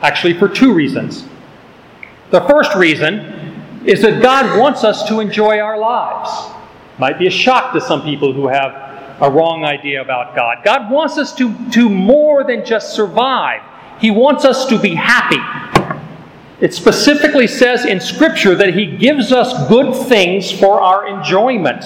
Actually, 0.03 0.35
for 0.35 0.49
two 0.49 0.73
reasons. 0.73 1.27
The 2.31 2.41
first 2.43 2.75
reason 2.75 3.83
is 3.85 4.03
that 4.03 4.23
God 4.23 4.59
wants 4.59 4.85
us 4.85 5.07
to 5.09 5.21
enjoy 5.21 5.59
our 5.59 5.79
lives. 5.79 6.53
Might 6.99 7.19
be 7.19 7.27
a 7.27 7.31
shock 7.31 7.73
to 7.73 7.81
some 7.81 8.03
people 8.03 8.33
who 8.33 8.47
have 8.47 8.73
a 9.21 9.31
wrong 9.31 9.65
idea 9.65 10.01
about 10.01 10.35
God. 10.35 10.59
God 10.65 10.91
wants 10.91 11.19
us 11.19 11.35
to, 11.37 11.55
to 11.71 11.89
more 11.89 12.45
than 12.45 12.65
just 12.65 12.95
survive, 12.95 13.63
He 14.01 14.11
wants 14.11 14.45
us 14.45 14.67
to 14.67 14.79
be 14.79 14.95
happy. 14.95 15.41
It 16.61 16.75
specifically 16.75 17.47
says 17.47 17.85
in 17.85 18.01
Scripture 18.01 18.55
that 18.55 18.75
He 18.75 18.87
gives 18.97 19.33
us 19.33 19.69
good 19.69 19.95
things 20.09 20.51
for 20.53 20.81
our 20.81 21.09
enjoyment. 21.09 21.85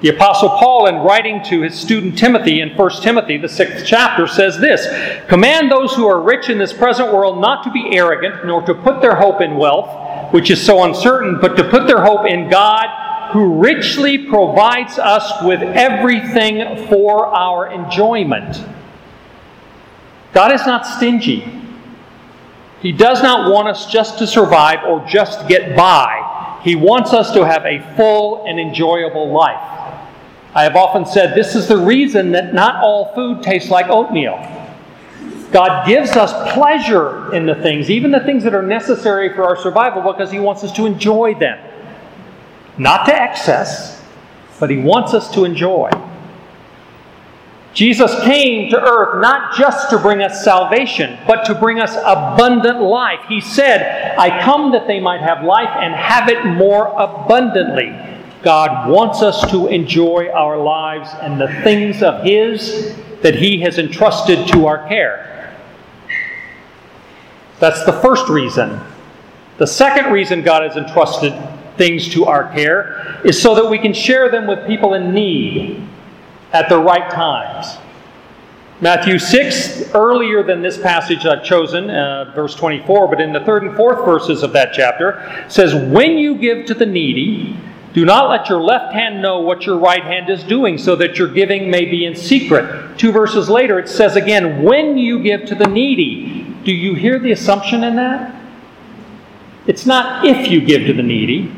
The 0.00 0.10
Apostle 0.10 0.50
Paul, 0.50 0.86
in 0.86 0.96
writing 0.96 1.42
to 1.44 1.62
his 1.62 1.74
student 1.74 2.16
Timothy 2.16 2.60
in 2.60 2.70
1 2.76 3.02
Timothy, 3.02 3.36
the 3.36 3.48
sixth 3.48 3.84
chapter, 3.84 4.28
says 4.28 4.56
this 4.58 4.86
Command 5.26 5.72
those 5.72 5.92
who 5.92 6.06
are 6.06 6.20
rich 6.20 6.48
in 6.48 6.56
this 6.56 6.72
present 6.72 7.12
world 7.12 7.40
not 7.40 7.64
to 7.64 7.72
be 7.72 7.96
arrogant, 7.96 8.46
nor 8.46 8.62
to 8.62 8.74
put 8.74 9.00
their 9.00 9.16
hope 9.16 9.40
in 9.40 9.56
wealth, 9.56 10.32
which 10.32 10.50
is 10.50 10.64
so 10.64 10.84
uncertain, 10.84 11.38
but 11.40 11.56
to 11.56 11.68
put 11.68 11.88
their 11.88 12.04
hope 12.04 12.26
in 12.26 12.48
God, 12.48 13.32
who 13.32 13.58
richly 13.58 14.18
provides 14.18 15.00
us 15.00 15.42
with 15.42 15.62
everything 15.62 16.86
for 16.86 17.26
our 17.26 17.72
enjoyment. 17.72 18.64
God 20.32 20.52
is 20.52 20.64
not 20.64 20.86
stingy. 20.86 21.44
He 22.80 22.92
does 22.92 23.20
not 23.20 23.50
want 23.50 23.66
us 23.66 23.86
just 23.86 24.18
to 24.18 24.28
survive 24.28 24.84
or 24.84 25.04
just 25.08 25.48
get 25.48 25.76
by. 25.76 26.60
He 26.62 26.76
wants 26.76 27.12
us 27.12 27.32
to 27.32 27.44
have 27.44 27.64
a 27.64 27.80
full 27.96 28.44
and 28.46 28.60
enjoyable 28.60 29.32
life. 29.32 29.77
I 30.58 30.64
have 30.64 30.74
often 30.74 31.06
said 31.06 31.36
this 31.36 31.54
is 31.54 31.68
the 31.68 31.76
reason 31.76 32.32
that 32.32 32.52
not 32.52 32.82
all 32.82 33.14
food 33.14 33.44
tastes 33.44 33.70
like 33.70 33.86
oatmeal. 33.86 34.34
God 35.52 35.86
gives 35.86 36.16
us 36.16 36.32
pleasure 36.52 37.32
in 37.32 37.46
the 37.46 37.54
things, 37.54 37.88
even 37.88 38.10
the 38.10 38.18
things 38.18 38.42
that 38.42 38.56
are 38.56 38.62
necessary 38.62 39.32
for 39.32 39.44
our 39.44 39.54
survival, 39.56 40.02
because 40.02 40.32
He 40.32 40.40
wants 40.40 40.64
us 40.64 40.72
to 40.72 40.84
enjoy 40.84 41.34
them. 41.34 41.60
Not 42.76 43.06
to 43.06 43.14
excess, 43.14 44.02
but 44.58 44.68
He 44.68 44.78
wants 44.78 45.14
us 45.14 45.32
to 45.34 45.44
enjoy. 45.44 45.90
Jesus 47.72 48.12
came 48.22 48.68
to 48.70 48.80
earth 48.80 49.22
not 49.22 49.56
just 49.56 49.90
to 49.90 49.98
bring 49.98 50.22
us 50.22 50.42
salvation, 50.42 51.20
but 51.28 51.44
to 51.44 51.54
bring 51.54 51.78
us 51.78 51.94
abundant 52.04 52.80
life. 52.80 53.20
He 53.28 53.40
said, 53.40 54.18
I 54.18 54.42
come 54.42 54.72
that 54.72 54.88
they 54.88 54.98
might 54.98 55.20
have 55.20 55.44
life 55.44 55.70
and 55.70 55.94
have 55.94 56.28
it 56.28 56.44
more 56.46 56.88
abundantly. 57.00 58.07
God 58.42 58.88
wants 58.88 59.22
us 59.22 59.50
to 59.50 59.66
enjoy 59.66 60.30
our 60.30 60.56
lives 60.56 61.10
and 61.20 61.40
the 61.40 61.48
things 61.62 62.02
of 62.02 62.22
His 62.22 62.96
that 63.22 63.34
He 63.34 63.60
has 63.60 63.78
entrusted 63.78 64.46
to 64.48 64.66
our 64.66 64.86
care. 64.88 65.56
That's 67.58 67.84
the 67.84 67.92
first 67.92 68.28
reason. 68.28 68.80
The 69.56 69.66
second 69.66 70.12
reason 70.12 70.42
God 70.42 70.62
has 70.62 70.76
entrusted 70.76 71.34
things 71.76 72.08
to 72.10 72.26
our 72.26 72.52
care 72.52 73.20
is 73.24 73.40
so 73.40 73.54
that 73.56 73.68
we 73.68 73.78
can 73.78 73.92
share 73.92 74.30
them 74.30 74.46
with 74.46 74.66
people 74.66 74.94
in 74.94 75.12
need 75.12 75.84
at 76.52 76.68
the 76.68 76.78
right 76.78 77.10
times. 77.10 77.78
Matthew 78.80 79.18
6, 79.18 79.92
earlier 79.92 80.44
than 80.44 80.62
this 80.62 80.78
passage 80.78 81.26
I've 81.26 81.42
chosen, 81.42 81.90
uh, 81.90 82.30
verse 82.32 82.54
24, 82.54 83.08
but 83.08 83.20
in 83.20 83.32
the 83.32 83.40
third 83.40 83.64
and 83.64 83.76
fourth 83.76 84.04
verses 84.04 84.44
of 84.44 84.52
that 84.52 84.72
chapter, 84.72 85.44
says, 85.48 85.74
When 85.74 86.12
you 86.12 86.36
give 86.36 86.64
to 86.66 86.74
the 86.74 86.86
needy, 86.86 87.58
do 87.92 88.04
not 88.04 88.28
let 88.28 88.48
your 88.48 88.60
left 88.60 88.92
hand 88.92 89.22
know 89.22 89.40
what 89.40 89.64
your 89.64 89.78
right 89.78 90.02
hand 90.02 90.28
is 90.28 90.44
doing, 90.44 90.76
so 90.76 90.94
that 90.96 91.16
your 91.16 91.28
giving 91.28 91.70
may 91.70 91.84
be 91.84 92.04
in 92.04 92.14
secret. 92.14 92.98
Two 92.98 93.12
verses 93.12 93.48
later, 93.48 93.78
it 93.78 93.88
says 93.88 94.16
again, 94.16 94.62
When 94.62 94.98
you 94.98 95.22
give 95.22 95.46
to 95.46 95.54
the 95.54 95.66
needy. 95.66 96.44
Do 96.64 96.72
you 96.72 96.94
hear 96.94 97.18
the 97.18 97.32
assumption 97.32 97.82
in 97.84 97.96
that? 97.96 98.34
It's 99.66 99.86
not 99.86 100.24
if 100.24 100.50
you 100.50 100.60
give 100.60 100.86
to 100.86 100.92
the 100.92 101.02
needy, 101.02 101.54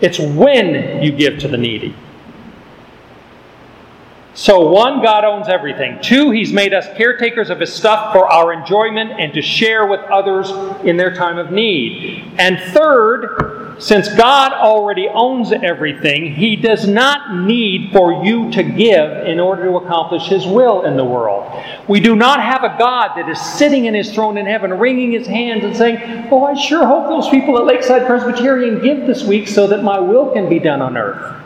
it's 0.00 0.18
when 0.18 1.02
you 1.02 1.12
give 1.12 1.38
to 1.40 1.48
the 1.48 1.56
needy. 1.56 1.94
So, 4.34 4.68
one, 4.68 5.02
God 5.02 5.24
owns 5.24 5.48
everything. 5.48 5.98
Two, 6.02 6.30
He's 6.30 6.52
made 6.52 6.74
us 6.74 6.86
caretakers 6.96 7.48
of 7.48 7.58
His 7.58 7.72
stuff 7.72 8.12
for 8.12 8.30
our 8.30 8.52
enjoyment 8.52 9.12
and 9.18 9.32
to 9.32 9.40
share 9.40 9.86
with 9.86 10.00
others 10.00 10.50
in 10.84 10.98
their 10.98 11.14
time 11.14 11.38
of 11.38 11.50
need. 11.50 12.30
And 12.36 12.60
third, 12.74 13.65
since 13.78 14.08
God 14.14 14.52
already 14.52 15.08
owns 15.08 15.52
everything, 15.52 16.34
He 16.34 16.56
does 16.56 16.88
not 16.88 17.36
need 17.44 17.92
for 17.92 18.24
you 18.24 18.50
to 18.52 18.62
give 18.62 19.26
in 19.26 19.38
order 19.38 19.64
to 19.64 19.76
accomplish 19.76 20.28
His 20.28 20.46
will 20.46 20.84
in 20.84 20.96
the 20.96 21.04
world. 21.04 21.62
We 21.88 22.00
do 22.00 22.16
not 22.16 22.42
have 22.42 22.64
a 22.64 22.76
God 22.78 23.16
that 23.16 23.28
is 23.28 23.40
sitting 23.40 23.84
in 23.84 23.94
His 23.94 24.12
throne 24.14 24.38
in 24.38 24.46
heaven, 24.46 24.72
wringing 24.72 25.12
His 25.12 25.26
hands 25.26 25.64
and 25.64 25.76
saying, 25.76 26.28
Oh, 26.30 26.44
I 26.44 26.54
sure 26.54 26.86
hope 26.86 27.08
those 27.08 27.28
people 27.28 27.58
at 27.58 27.66
Lakeside 27.66 28.06
Presbyterian 28.06 28.82
give 28.82 29.06
this 29.06 29.24
week 29.24 29.48
so 29.48 29.66
that 29.66 29.82
my 29.82 29.98
will 29.98 30.32
can 30.32 30.48
be 30.48 30.58
done 30.58 30.80
on 30.80 30.96
earth. 30.96 31.45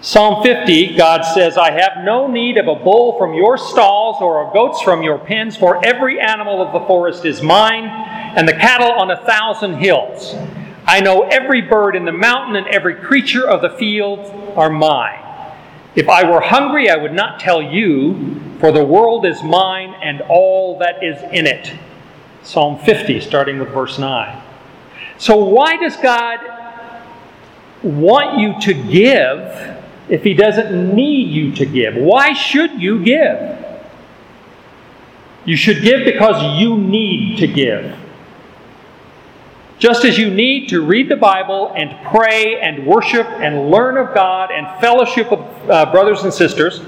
Psalm 0.00 0.44
50, 0.44 0.94
God 0.94 1.22
says, 1.22 1.58
I 1.58 1.72
have 1.72 2.04
no 2.04 2.28
need 2.28 2.56
of 2.56 2.68
a 2.68 2.76
bull 2.76 3.18
from 3.18 3.34
your 3.34 3.58
stalls 3.58 4.18
or 4.20 4.46
of 4.46 4.54
goats 4.54 4.80
from 4.80 5.02
your 5.02 5.18
pens, 5.18 5.56
for 5.56 5.84
every 5.84 6.20
animal 6.20 6.62
of 6.62 6.72
the 6.72 6.86
forest 6.86 7.24
is 7.24 7.42
mine, 7.42 7.86
and 8.36 8.46
the 8.46 8.52
cattle 8.52 8.92
on 8.92 9.10
a 9.10 9.16
thousand 9.26 9.78
hills. 9.78 10.36
I 10.86 11.00
know 11.00 11.22
every 11.22 11.62
bird 11.62 11.96
in 11.96 12.04
the 12.04 12.12
mountain 12.12 12.54
and 12.54 12.68
every 12.68 12.94
creature 12.94 13.48
of 13.48 13.60
the 13.60 13.70
field 13.70 14.20
are 14.56 14.70
mine. 14.70 15.18
If 15.96 16.08
I 16.08 16.30
were 16.30 16.40
hungry, 16.40 16.88
I 16.88 16.96
would 16.96 17.12
not 17.12 17.40
tell 17.40 17.60
you, 17.60 18.40
for 18.60 18.70
the 18.70 18.84
world 18.84 19.26
is 19.26 19.42
mine 19.42 19.96
and 20.00 20.20
all 20.28 20.78
that 20.78 21.02
is 21.02 21.20
in 21.32 21.44
it. 21.44 21.72
Psalm 22.44 22.78
50, 22.78 23.18
starting 23.20 23.58
with 23.58 23.70
verse 23.70 23.98
9. 23.98 24.42
So, 25.18 25.38
why 25.38 25.76
does 25.76 25.96
God 25.96 26.38
want 27.82 28.38
you 28.38 28.60
to 28.60 28.74
give? 28.74 29.77
If 30.08 30.22
He 30.22 30.34
doesn't 30.34 30.94
need 30.94 31.28
you 31.30 31.52
to 31.56 31.66
give? 31.66 31.96
Why 31.96 32.32
should 32.32 32.80
you 32.80 33.02
give? 33.04 33.66
You 35.44 35.56
should 35.56 35.82
give 35.82 36.04
because 36.04 36.60
you 36.60 36.76
need 36.76 37.38
to 37.38 37.46
give. 37.46 37.96
Just 39.78 40.04
as 40.04 40.18
you 40.18 40.28
need 40.28 40.68
to 40.70 40.84
read 40.84 41.08
the 41.08 41.16
Bible 41.16 41.72
and 41.76 41.96
pray 42.08 42.60
and 42.60 42.84
worship 42.84 43.26
and 43.26 43.70
learn 43.70 43.96
of 43.96 44.12
God 44.12 44.50
and 44.50 44.80
fellowship 44.80 45.30
with 45.30 45.40
uh, 45.70 45.90
brothers 45.92 46.24
and 46.24 46.34
sisters 46.34 46.80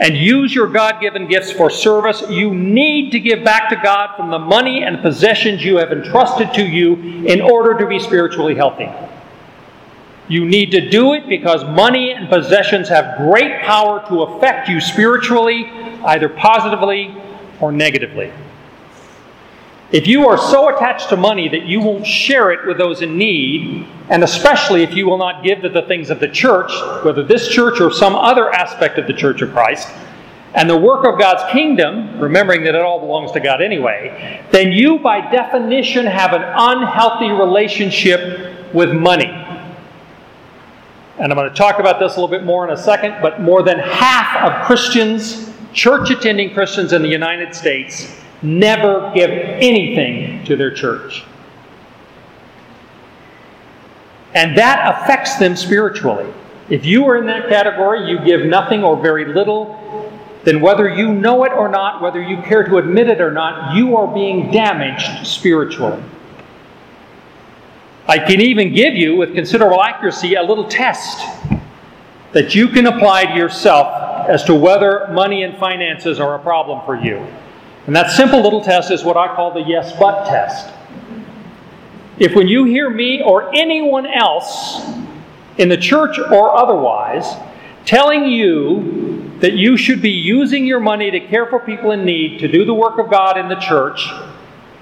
and 0.00 0.16
use 0.16 0.54
your 0.54 0.66
God 0.66 1.00
given 1.00 1.28
gifts 1.28 1.52
for 1.52 1.70
service, 1.70 2.24
you 2.28 2.52
need 2.52 3.12
to 3.12 3.20
give 3.20 3.44
back 3.44 3.68
to 3.68 3.76
God 3.76 4.16
from 4.16 4.30
the 4.30 4.38
money 4.38 4.82
and 4.82 5.00
possessions 5.02 5.64
you 5.64 5.76
have 5.76 5.92
entrusted 5.92 6.52
to 6.54 6.64
you 6.64 6.94
in 7.26 7.40
order 7.40 7.78
to 7.78 7.86
be 7.86 7.98
spiritually 7.98 8.54
healthy. 8.54 8.90
You 10.28 10.46
need 10.46 10.70
to 10.70 10.88
do 10.88 11.12
it 11.12 11.28
because 11.28 11.64
money 11.64 12.12
and 12.12 12.28
possessions 12.28 12.88
have 12.88 13.18
great 13.18 13.60
power 13.62 14.06
to 14.08 14.22
affect 14.22 14.68
you 14.68 14.80
spiritually, 14.80 15.66
either 16.04 16.28
positively 16.28 17.14
or 17.60 17.70
negatively. 17.72 18.32
If 19.92 20.06
you 20.06 20.26
are 20.28 20.38
so 20.38 20.74
attached 20.74 21.10
to 21.10 21.16
money 21.16 21.48
that 21.50 21.66
you 21.66 21.80
won't 21.80 22.06
share 22.06 22.50
it 22.50 22.66
with 22.66 22.78
those 22.78 23.02
in 23.02 23.18
need, 23.18 23.86
and 24.08 24.24
especially 24.24 24.82
if 24.82 24.94
you 24.94 25.06
will 25.06 25.18
not 25.18 25.44
give 25.44 25.60
to 25.60 25.68
the 25.68 25.82
things 25.82 26.10
of 26.10 26.20
the 26.20 26.28
church, 26.28 26.72
whether 27.04 27.22
this 27.22 27.48
church 27.48 27.80
or 27.80 27.92
some 27.92 28.14
other 28.16 28.50
aspect 28.50 28.98
of 28.98 29.06
the 29.06 29.12
Church 29.12 29.42
of 29.42 29.52
Christ, 29.52 29.88
and 30.54 30.70
the 30.70 30.76
work 30.76 31.06
of 31.06 31.18
God's 31.18 31.42
kingdom, 31.52 32.18
remembering 32.18 32.64
that 32.64 32.74
it 32.74 32.80
all 32.80 32.98
belongs 32.98 33.30
to 33.32 33.40
God 33.40 33.60
anyway, 33.60 34.42
then 34.50 34.72
you 34.72 34.98
by 35.00 35.20
definition 35.30 36.06
have 36.06 36.32
an 36.32 36.42
unhealthy 36.42 37.30
relationship 37.30 38.72
with 38.72 38.92
money. 38.92 39.26
And 41.18 41.32
I'm 41.32 41.38
going 41.38 41.48
to 41.48 41.54
talk 41.54 41.78
about 41.78 42.00
this 42.00 42.16
a 42.16 42.20
little 42.20 42.28
bit 42.28 42.44
more 42.44 42.66
in 42.66 42.72
a 42.72 42.76
second, 42.76 43.16
but 43.22 43.40
more 43.40 43.62
than 43.62 43.78
half 43.78 44.36
of 44.42 44.66
Christians, 44.66 45.52
church 45.72 46.10
attending 46.10 46.52
Christians 46.52 46.92
in 46.92 47.02
the 47.02 47.08
United 47.08 47.54
States, 47.54 48.12
never 48.42 49.12
give 49.14 49.30
anything 49.30 50.44
to 50.44 50.56
their 50.56 50.72
church. 50.72 51.24
And 54.34 54.58
that 54.58 55.02
affects 55.02 55.36
them 55.36 55.54
spiritually. 55.54 56.32
If 56.68 56.84
you 56.84 57.06
are 57.06 57.16
in 57.16 57.26
that 57.26 57.48
category, 57.48 58.10
you 58.10 58.18
give 58.24 58.46
nothing 58.46 58.82
or 58.82 59.00
very 59.00 59.32
little, 59.32 59.80
then 60.42 60.60
whether 60.60 60.88
you 60.88 61.12
know 61.12 61.44
it 61.44 61.52
or 61.52 61.68
not, 61.68 62.02
whether 62.02 62.20
you 62.20 62.42
care 62.42 62.64
to 62.64 62.78
admit 62.78 63.08
it 63.08 63.20
or 63.20 63.30
not, 63.30 63.76
you 63.76 63.96
are 63.96 64.12
being 64.12 64.50
damaged 64.50 65.26
spiritually. 65.26 66.02
I 68.06 68.18
can 68.18 68.40
even 68.40 68.74
give 68.74 68.94
you, 68.94 69.16
with 69.16 69.34
considerable 69.34 69.82
accuracy, 69.82 70.34
a 70.34 70.42
little 70.42 70.68
test 70.68 71.24
that 72.32 72.54
you 72.54 72.68
can 72.68 72.86
apply 72.86 73.24
to 73.26 73.34
yourself 73.34 74.28
as 74.28 74.44
to 74.44 74.54
whether 74.54 75.08
money 75.12 75.42
and 75.42 75.56
finances 75.56 76.20
are 76.20 76.34
a 76.34 76.38
problem 76.38 76.84
for 76.84 76.96
you. 76.96 77.26
And 77.86 77.94
that 77.96 78.10
simple 78.10 78.40
little 78.40 78.62
test 78.62 78.90
is 78.90 79.04
what 79.04 79.16
I 79.16 79.34
call 79.34 79.52
the 79.52 79.60
yes 79.60 79.92
but 79.98 80.26
test. 80.26 80.74
If 82.18 82.34
when 82.34 82.46
you 82.46 82.64
hear 82.64 82.90
me 82.90 83.22
or 83.22 83.54
anyone 83.54 84.06
else 84.06 84.84
in 85.58 85.68
the 85.68 85.76
church 85.76 86.18
or 86.18 86.56
otherwise 86.56 87.34
telling 87.84 88.24
you 88.24 89.32
that 89.40 89.54
you 89.54 89.76
should 89.76 90.00
be 90.00 90.10
using 90.10 90.64
your 90.66 90.80
money 90.80 91.10
to 91.10 91.20
care 91.20 91.46
for 91.46 91.58
people 91.60 91.90
in 91.90 92.04
need, 92.04 92.38
to 92.40 92.48
do 92.48 92.64
the 92.64 92.74
work 92.74 92.98
of 92.98 93.10
God 93.10 93.36
in 93.36 93.48
the 93.48 93.56
church, 93.56 94.08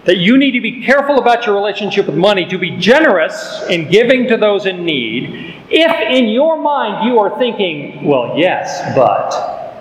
that 0.04 0.16
you 0.16 0.36
need 0.36 0.52
to 0.52 0.60
be 0.60 0.82
careful 0.84 1.18
about 1.18 1.46
your 1.46 1.54
relationship 1.54 2.06
with 2.06 2.16
money, 2.16 2.44
to 2.46 2.58
be 2.58 2.76
generous 2.76 3.62
in 3.68 3.88
giving 3.88 4.26
to 4.28 4.36
those 4.36 4.66
in 4.66 4.84
need, 4.84 5.54
if 5.70 6.10
in 6.10 6.28
your 6.28 6.60
mind 6.60 7.08
you 7.08 7.18
are 7.18 7.38
thinking, 7.38 8.04
well, 8.04 8.36
yes, 8.36 8.94
but 8.96 9.72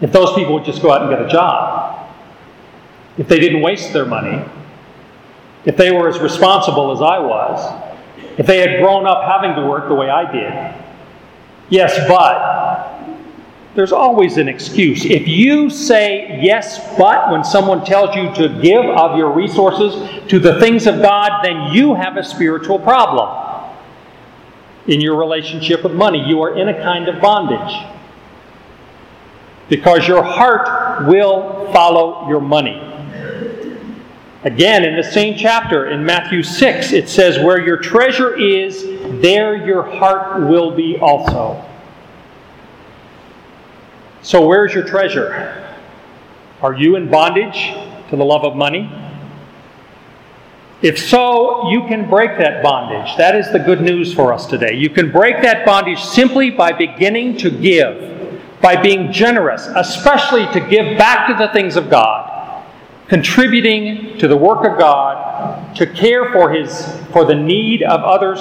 if 0.00 0.10
those 0.10 0.34
people 0.34 0.54
would 0.54 0.64
just 0.64 0.80
go 0.82 0.90
out 0.90 1.02
and 1.02 1.10
get 1.10 1.20
a 1.20 1.28
job, 1.28 2.10
if 3.18 3.28
they 3.28 3.38
didn't 3.38 3.60
waste 3.60 3.92
their 3.92 4.06
money, 4.06 4.42
if 5.64 5.76
they 5.76 5.92
were 5.92 6.08
as 6.08 6.18
responsible 6.18 6.92
as 6.92 7.00
I 7.02 7.18
was, 7.18 7.82
if 8.38 8.46
they 8.46 8.58
had 8.58 8.80
grown 8.80 9.06
up 9.06 9.24
having 9.24 9.54
to 9.54 9.68
work 9.68 9.88
the 9.88 9.94
way 9.94 10.08
I 10.08 10.32
did. 10.32 10.82
Yes, 11.68 11.96
but 12.08 12.91
there's 13.74 13.92
always 13.92 14.36
an 14.36 14.48
excuse. 14.48 15.04
If 15.06 15.26
you 15.26 15.70
say 15.70 16.40
yes, 16.42 16.78
but 16.98 17.30
when 17.30 17.42
someone 17.42 17.84
tells 17.84 18.14
you 18.14 18.34
to 18.34 18.60
give 18.60 18.84
of 18.84 19.16
your 19.16 19.32
resources 19.32 20.28
to 20.28 20.38
the 20.38 20.60
things 20.60 20.86
of 20.86 21.00
God, 21.00 21.42
then 21.42 21.72
you 21.72 21.94
have 21.94 22.18
a 22.18 22.24
spiritual 22.24 22.78
problem 22.78 23.70
in 24.86 25.00
your 25.00 25.16
relationship 25.16 25.84
with 25.84 25.92
money. 25.92 26.22
You 26.26 26.42
are 26.42 26.58
in 26.58 26.68
a 26.68 26.82
kind 26.82 27.08
of 27.08 27.20
bondage 27.20 27.86
because 29.70 30.06
your 30.06 30.22
heart 30.22 31.06
will 31.06 31.72
follow 31.72 32.28
your 32.28 32.40
money. 32.42 32.88
Again, 34.44 34.84
in 34.84 34.96
the 34.96 35.04
same 35.04 35.38
chapter, 35.38 35.86
in 35.86 36.04
Matthew 36.04 36.42
6, 36.42 36.92
it 36.92 37.08
says, 37.08 37.38
Where 37.38 37.64
your 37.64 37.76
treasure 37.76 38.36
is, 38.36 38.82
there 39.22 39.54
your 39.54 39.82
heart 39.82 40.42
will 40.48 40.74
be 40.74 40.98
also. 40.98 41.64
So, 44.22 44.46
where's 44.46 44.72
your 44.72 44.84
treasure? 44.84 45.76
Are 46.60 46.74
you 46.74 46.96
in 46.96 47.10
bondage 47.10 47.74
to 48.10 48.16
the 48.16 48.24
love 48.24 48.44
of 48.44 48.56
money? 48.56 48.90
If 50.80 50.98
so, 50.98 51.70
you 51.70 51.82
can 51.86 52.08
break 52.08 52.38
that 52.38 52.62
bondage. 52.62 53.16
That 53.16 53.36
is 53.36 53.50
the 53.52 53.58
good 53.58 53.80
news 53.80 54.12
for 54.12 54.32
us 54.32 54.46
today. 54.46 54.74
You 54.74 54.90
can 54.90 55.12
break 55.12 55.42
that 55.42 55.64
bondage 55.64 56.00
simply 56.00 56.50
by 56.50 56.72
beginning 56.72 57.36
to 57.38 57.50
give, 57.50 58.40
by 58.60 58.80
being 58.80 59.12
generous, 59.12 59.68
especially 59.76 60.46
to 60.52 60.60
give 60.60 60.98
back 60.98 61.28
to 61.28 61.34
the 61.34 61.52
things 61.52 61.76
of 61.76 61.90
God 61.90 62.32
contributing 63.12 64.16
to 64.16 64.26
the 64.26 64.36
work 64.36 64.64
of 64.64 64.78
God, 64.78 65.76
to 65.76 65.86
care 65.86 66.32
for 66.32 66.50
his 66.50 66.98
for 67.12 67.26
the 67.26 67.34
need 67.34 67.82
of 67.82 68.00
others, 68.00 68.40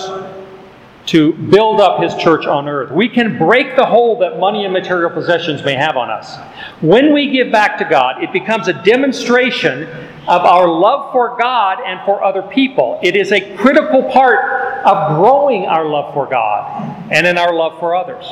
to 1.11 1.33
build 1.33 1.81
up 1.81 2.01
his 2.01 2.15
church 2.15 2.45
on 2.45 2.69
earth. 2.69 2.89
We 2.89 3.09
can 3.09 3.37
break 3.37 3.75
the 3.75 3.85
hold 3.85 4.21
that 4.21 4.39
money 4.39 4.63
and 4.63 4.71
material 4.71 5.09
possessions 5.09 5.61
may 5.61 5.75
have 5.75 5.97
on 5.97 6.09
us. 6.09 6.37
When 6.79 7.13
we 7.13 7.29
give 7.29 7.51
back 7.51 7.77
to 7.79 7.83
God, 7.83 8.23
it 8.23 8.31
becomes 8.31 8.69
a 8.69 8.83
demonstration 8.83 9.83
of 10.29 10.43
our 10.43 10.69
love 10.69 11.11
for 11.11 11.35
God 11.37 11.79
and 11.85 11.99
for 12.05 12.23
other 12.23 12.41
people. 12.41 12.97
It 13.03 13.17
is 13.17 13.33
a 13.33 13.57
critical 13.57 14.09
part 14.09 14.85
of 14.85 15.17
growing 15.17 15.65
our 15.65 15.85
love 15.85 16.13
for 16.13 16.27
God 16.27 17.11
and 17.11 17.27
in 17.27 17.37
our 17.37 17.53
love 17.53 17.77
for 17.77 17.93
others. 17.93 18.25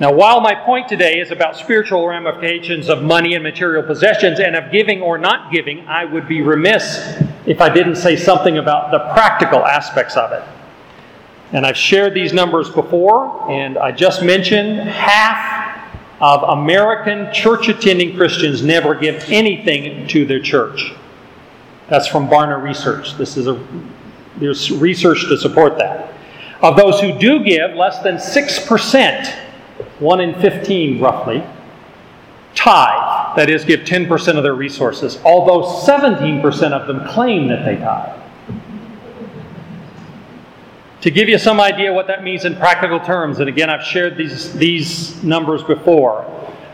Now, 0.00 0.12
while 0.12 0.40
my 0.40 0.56
point 0.56 0.88
today 0.88 1.20
is 1.20 1.30
about 1.30 1.56
spiritual 1.56 2.08
ramifications 2.08 2.88
of 2.88 3.04
money 3.04 3.34
and 3.34 3.44
material 3.44 3.84
possessions 3.84 4.40
and 4.40 4.56
of 4.56 4.72
giving 4.72 5.00
or 5.00 5.16
not 5.16 5.52
giving, 5.52 5.86
I 5.86 6.04
would 6.04 6.26
be 6.26 6.42
remiss 6.42 7.22
if 7.46 7.60
I 7.60 7.68
didn't 7.68 7.96
say 7.96 8.16
something 8.16 8.58
about 8.58 8.90
the 8.90 9.00
practical 9.12 9.64
aspects 9.64 10.16
of 10.16 10.32
it. 10.32 10.42
And 11.52 11.66
I've 11.66 11.76
shared 11.76 12.14
these 12.14 12.32
numbers 12.32 12.70
before, 12.70 13.50
and 13.50 13.78
I 13.78 13.92
just 13.92 14.22
mentioned 14.22 14.80
half 14.80 15.64
of 16.20 16.42
American 16.58 17.32
church 17.32 17.68
attending 17.68 18.16
Christians 18.16 18.62
never 18.62 18.94
give 18.94 19.24
anything 19.28 20.06
to 20.08 20.24
their 20.24 20.40
church. 20.40 20.92
That's 21.88 22.06
from 22.06 22.28
Barna 22.28 22.62
Research. 22.62 23.16
This 23.16 23.36
is 23.36 23.46
a 23.46 23.62
there's 24.36 24.70
research 24.70 25.28
to 25.28 25.36
support 25.36 25.78
that. 25.78 26.12
Of 26.60 26.76
those 26.76 27.00
who 27.00 27.16
do 27.18 27.44
give, 27.44 27.74
less 27.74 28.02
than 28.02 28.16
6% 28.16 29.40
1 29.98 30.20
in 30.20 30.34
15 30.40 31.00
roughly, 31.00 31.44
tithe, 32.54 33.03
that 33.36 33.50
is, 33.50 33.64
give 33.64 33.80
10% 33.80 34.36
of 34.36 34.42
their 34.42 34.54
resources, 34.54 35.18
although 35.24 35.62
17% 35.62 36.72
of 36.72 36.86
them 36.86 37.06
claim 37.08 37.48
that 37.48 37.64
they 37.64 37.76
tithe. 37.76 38.20
To 41.02 41.10
give 41.10 41.28
you 41.28 41.38
some 41.38 41.60
idea 41.60 41.92
what 41.92 42.06
that 42.06 42.24
means 42.24 42.46
in 42.46 42.56
practical 42.56 42.98
terms, 42.98 43.38
and 43.38 43.48
again, 43.48 43.68
I've 43.68 43.84
shared 43.84 44.16
these, 44.16 44.54
these 44.54 45.22
numbers 45.22 45.62
before. 45.62 46.24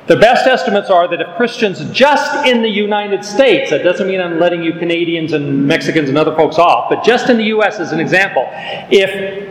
The 0.06 0.16
best 0.16 0.46
estimates 0.46 0.88
are 0.88 1.08
that 1.08 1.20
if 1.20 1.36
Christians 1.36 1.88
just 1.90 2.46
in 2.46 2.62
the 2.62 2.68
United 2.68 3.24
States, 3.24 3.70
that 3.70 3.82
doesn't 3.82 4.06
mean 4.06 4.20
I'm 4.20 4.38
letting 4.38 4.62
you 4.62 4.72
Canadians 4.72 5.32
and 5.32 5.66
Mexicans 5.66 6.08
and 6.08 6.16
other 6.16 6.34
folks 6.36 6.58
off, 6.58 6.90
but 6.90 7.02
just 7.04 7.28
in 7.28 7.38
the 7.38 7.44
U.S. 7.44 7.80
as 7.80 7.92
an 7.92 8.00
example, 8.00 8.44
if 8.90 9.48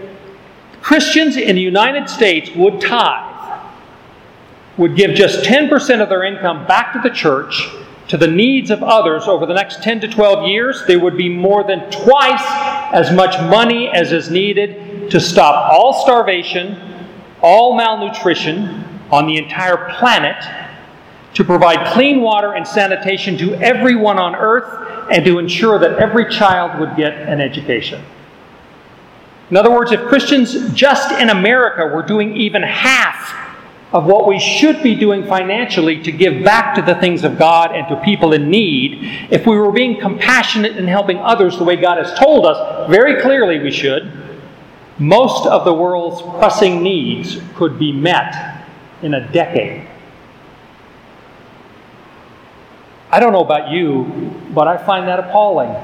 Christians 0.81 1.37
in 1.37 1.55
the 1.55 1.61
United 1.61 2.09
States 2.09 2.49
would 2.55 2.81
tithe, 2.81 3.28
would 4.79 4.95
give 4.95 5.13
just 5.13 5.43
10% 5.43 6.01
of 6.01 6.07
their 6.07 6.23
income 6.23 6.65
back 6.65 6.93
to 6.93 6.99
the 7.07 7.13
church 7.13 7.69
to 8.07 8.17
the 8.17 8.27
needs 8.27 8.71
of 8.71 8.81
others 8.81 9.27
over 9.27 9.45
the 9.45 9.53
next 9.53 9.83
10 9.83 9.99
to 9.99 10.07
12 10.07 10.47
years, 10.47 10.83
there 10.87 10.99
would 10.99 11.17
be 11.17 11.29
more 11.29 11.63
than 11.63 11.91
twice 11.91 12.41
as 12.91 13.13
much 13.13 13.39
money 13.51 13.89
as 13.89 14.11
is 14.11 14.31
needed 14.31 15.11
to 15.11 15.19
stop 15.19 15.71
all 15.71 15.93
starvation, 16.05 17.07
all 17.41 17.75
malnutrition 17.75 18.83
on 19.11 19.27
the 19.27 19.37
entire 19.37 19.93
planet, 19.99 20.43
to 21.35 21.43
provide 21.43 21.93
clean 21.93 22.21
water 22.21 22.53
and 22.53 22.67
sanitation 22.67 23.37
to 23.37 23.53
everyone 23.55 24.17
on 24.17 24.33
earth, 24.33 25.09
and 25.11 25.23
to 25.25 25.37
ensure 25.37 25.77
that 25.77 25.99
every 25.99 26.27
child 26.31 26.79
would 26.79 26.95
get 26.95 27.13
an 27.13 27.41
education. 27.41 28.03
In 29.51 29.57
other 29.57 29.71
words, 29.71 29.91
if 29.91 30.01
Christians 30.07 30.73
just 30.73 31.11
in 31.19 31.29
America 31.29 31.85
were 31.85 32.03
doing 32.03 32.35
even 32.37 32.63
half 32.63 33.48
of 33.91 34.05
what 34.05 34.27
we 34.27 34.39
should 34.39 34.83
be 34.83 34.93
doing 34.93 35.25
financially 35.25 36.01
to 36.03 36.11
give 36.11 36.43
back 36.43 36.75
to 36.75 36.81
the 36.81 36.99
things 36.99 37.23
of 37.23 37.39
God 37.39 37.75
and 37.75 37.87
to 37.87 37.95
people 38.03 38.33
in 38.33 38.49
need, 38.49 39.27
if 39.31 39.47
we 39.47 39.57
were 39.57 39.71
being 39.71 39.99
compassionate 39.99 40.77
and 40.77 40.87
helping 40.87 41.17
others 41.17 41.57
the 41.57 41.63
way 41.63 41.75
God 41.75 41.97
has 41.97 42.17
told 42.19 42.45
us 42.45 42.89
very 42.89 43.19
clearly 43.21 43.59
we 43.59 43.71
should, 43.71 44.11
most 44.99 45.47
of 45.47 45.65
the 45.65 45.73
world's 45.73 46.21
pressing 46.37 46.83
needs 46.83 47.39
could 47.55 47.79
be 47.79 47.91
met 47.91 48.65
in 49.01 49.15
a 49.15 49.31
decade. 49.31 49.87
I 53.11 53.19
don't 53.19 53.33
know 53.33 53.43
about 53.43 53.71
you, 53.71 54.03
but 54.53 54.67
I 54.67 54.77
find 54.77 55.07
that 55.07 55.19
appalling. 55.19 55.75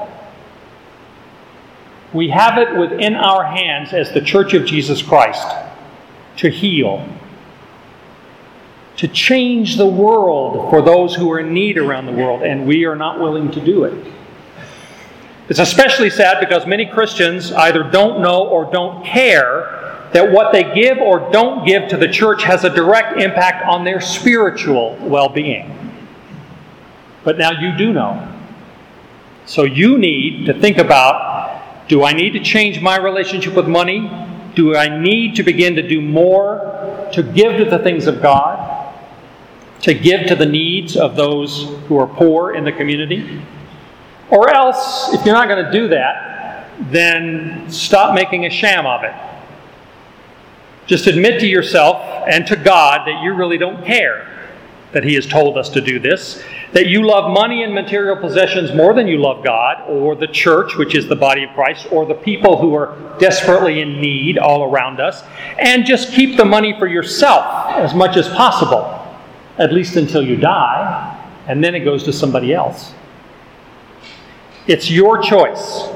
We 2.12 2.28
have 2.28 2.56
it 2.58 2.76
within 2.76 3.16
our 3.16 3.44
hands 3.44 3.92
as 3.92 4.12
the 4.12 4.20
Church 4.20 4.54
of 4.54 4.64
Jesus 4.64 5.02
Christ 5.02 5.48
to 6.36 6.50
heal 6.50 7.04
to 8.96 9.08
change 9.08 9.76
the 9.76 9.86
world 9.86 10.70
for 10.70 10.80
those 10.82 11.14
who 11.14 11.30
are 11.30 11.40
in 11.40 11.52
need 11.52 11.76
around 11.76 12.06
the 12.06 12.12
world, 12.12 12.42
and 12.42 12.66
we 12.66 12.84
are 12.84 12.96
not 12.96 13.20
willing 13.20 13.50
to 13.50 13.60
do 13.60 13.84
it. 13.84 14.12
It's 15.48 15.58
especially 15.60 16.10
sad 16.10 16.40
because 16.40 16.66
many 16.66 16.86
Christians 16.86 17.52
either 17.52 17.84
don't 17.84 18.20
know 18.20 18.46
or 18.48 18.70
don't 18.70 19.04
care 19.04 19.86
that 20.12 20.32
what 20.32 20.52
they 20.52 20.74
give 20.74 20.98
or 20.98 21.30
don't 21.30 21.66
give 21.66 21.88
to 21.88 21.96
the 21.96 22.08
church 22.08 22.42
has 22.42 22.64
a 22.64 22.70
direct 22.70 23.20
impact 23.20 23.64
on 23.66 23.84
their 23.84 24.00
spiritual 24.00 24.96
well 25.02 25.28
being. 25.28 25.72
But 27.22 27.38
now 27.38 27.52
you 27.52 27.76
do 27.76 27.92
know. 27.92 28.32
So 29.44 29.64
you 29.64 29.98
need 29.98 30.46
to 30.46 30.54
think 30.54 30.78
about 30.78 31.44
do 31.88 32.02
I 32.02 32.12
need 32.12 32.30
to 32.30 32.40
change 32.40 32.80
my 32.80 32.96
relationship 32.96 33.54
with 33.54 33.68
money? 33.68 34.10
Do 34.56 34.74
I 34.74 34.88
need 35.00 35.36
to 35.36 35.44
begin 35.44 35.76
to 35.76 35.86
do 35.86 36.00
more 36.00 37.08
to 37.12 37.22
give 37.22 37.58
to 37.58 37.64
the 37.64 37.78
things 37.78 38.08
of 38.08 38.20
God? 38.20 38.75
To 39.82 39.94
give 39.94 40.26
to 40.26 40.34
the 40.34 40.46
needs 40.46 40.96
of 40.96 41.16
those 41.16 41.64
who 41.86 41.98
are 41.98 42.06
poor 42.06 42.54
in 42.54 42.64
the 42.64 42.72
community? 42.72 43.42
Or 44.30 44.52
else, 44.52 45.12
if 45.14 45.24
you're 45.24 45.34
not 45.34 45.48
going 45.48 45.64
to 45.64 45.72
do 45.72 45.88
that, 45.88 46.70
then 46.90 47.70
stop 47.70 48.14
making 48.14 48.46
a 48.46 48.50
sham 48.50 48.86
of 48.86 49.04
it. 49.04 49.14
Just 50.86 51.06
admit 51.06 51.40
to 51.40 51.46
yourself 51.46 52.24
and 52.28 52.46
to 52.46 52.56
God 52.56 53.06
that 53.06 53.22
you 53.22 53.34
really 53.34 53.58
don't 53.58 53.84
care 53.84 54.32
that 54.92 55.04
He 55.04 55.14
has 55.14 55.26
told 55.26 55.58
us 55.58 55.68
to 55.70 55.80
do 55.80 55.98
this, 55.98 56.42
that 56.72 56.86
you 56.86 57.06
love 57.06 57.30
money 57.30 57.64
and 57.64 57.74
material 57.74 58.16
possessions 58.16 58.72
more 58.72 58.94
than 58.94 59.06
you 59.06 59.18
love 59.18 59.44
God, 59.44 59.82
or 59.88 60.14
the 60.14 60.26
church, 60.26 60.76
which 60.76 60.94
is 60.94 61.06
the 61.06 61.16
body 61.16 61.44
of 61.44 61.50
Christ, 61.50 61.86
or 61.90 62.06
the 62.06 62.14
people 62.14 62.56
who 62.56 62.74
are 62.74 62.96
desperately 63.18 63.80
in 63.82 64.00
need 64.00 64.38
all 64.38 64.64
around 64.72 65.00
us, 65.00 65.22
and 65.58 65.84
just 65.84 66.12
keep 66.12 66.36
the 66.36 66.44
money 66.44 66.78
for 66.78 66.86
yourself 66.86 67.72
as 67.74 67.94
much 67.94 68.16
as 68.16 68.28
possible, 68.28 69.05
at 69.58 69.72
least 69.72 69.96
until 69.96 70.22
you 70.22 70.36
die, 70.36 71.12
and 71.48 71.62
then 71.62 71.74
it 71.74 71.80
goes 71.80 72.02
to 72.04 72.12
somebody 72.12 72.52
else. 72.52 72.92
It's 74.66 74.90
your 74.90 75.22
choice. 75.22 75.88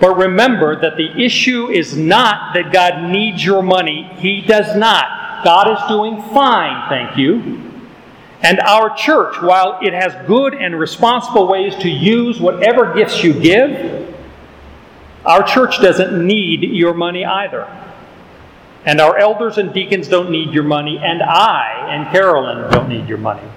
But 0.00 0.16
remember 0.16 0.80
that 0.80 0.96
the 0.96 1.22
issue 1.22 1.68
is 1.68 1.96
not 1.96 2.54
that 2.54 2.72
God 2.72 3.10
needs 3.10 3.44
your 3.44 3.62
money. 3.62 4.10
He 4.16 4.40
does 4.40 4.76
not. 4.76 5.44
God 5.44 5.70
is 5.70 5.88
doing 5.88 6.20
fine, 6.34 6.88
thank 6.88 7.16
you. 7.16 7.70
And 8.42 8.58
our 8.60 8.96
church, 8.96 9.40
while 9.40 9.78
it 9.80 9.92
has 9.92 10.12
good 10.26 10.54
and 10.54 10.76
responsible 10.76 11.46
ways 11.46 11.76
to 11.76 11.88
use 11.88 12.40
whatever 12.40 12.92
gifts 12.92 13.22
you 13.22 13.32
give, 13.32 14.12
our 15.24 15.44
church 15.44 15.80
doesn't 15.80 16.26
need 16.26 16.64
your 16.64 16.94
money 16.94 17.24
either. 17.24 17.64
And 18.84 19.00
our 19.00 19.16
elders 19.16 19.58
and 19.58 19.72
deacons 19.72 20.08
don't 20.08 20.30
need 20.30 20.52
your 20.52 20.64
money, 20.64 20.98
and 20.98 21.22
I 21.22 21.86
and 21.90 22.08
Carolyn 22.10 22.70
don't 22.70 22.88
need 22.88 23.08
your 23.08 23.18
money. 23.18 23.48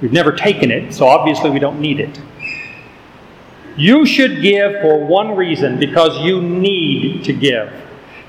We've 0.00 0.12
never 0.12 0.32
taken 0.32 0.70
it, 0.70 0.94
so 0.94 1.06
obviously 1.06 1.50
we 1.50 1.58
don't 1.58 1.80
need 1.80 2.00
it. 2.00 2.20
You 3.76 4.04
should 4.04 4.42
give 4.42 4.80
for 4.80 5.04
one 5.04 5.34
reason 5.36 5.78
because 5.78 6.18
you 6.18 6.42
need 6.42 7.24
to 7.24 7.32
give. 7.32 7.72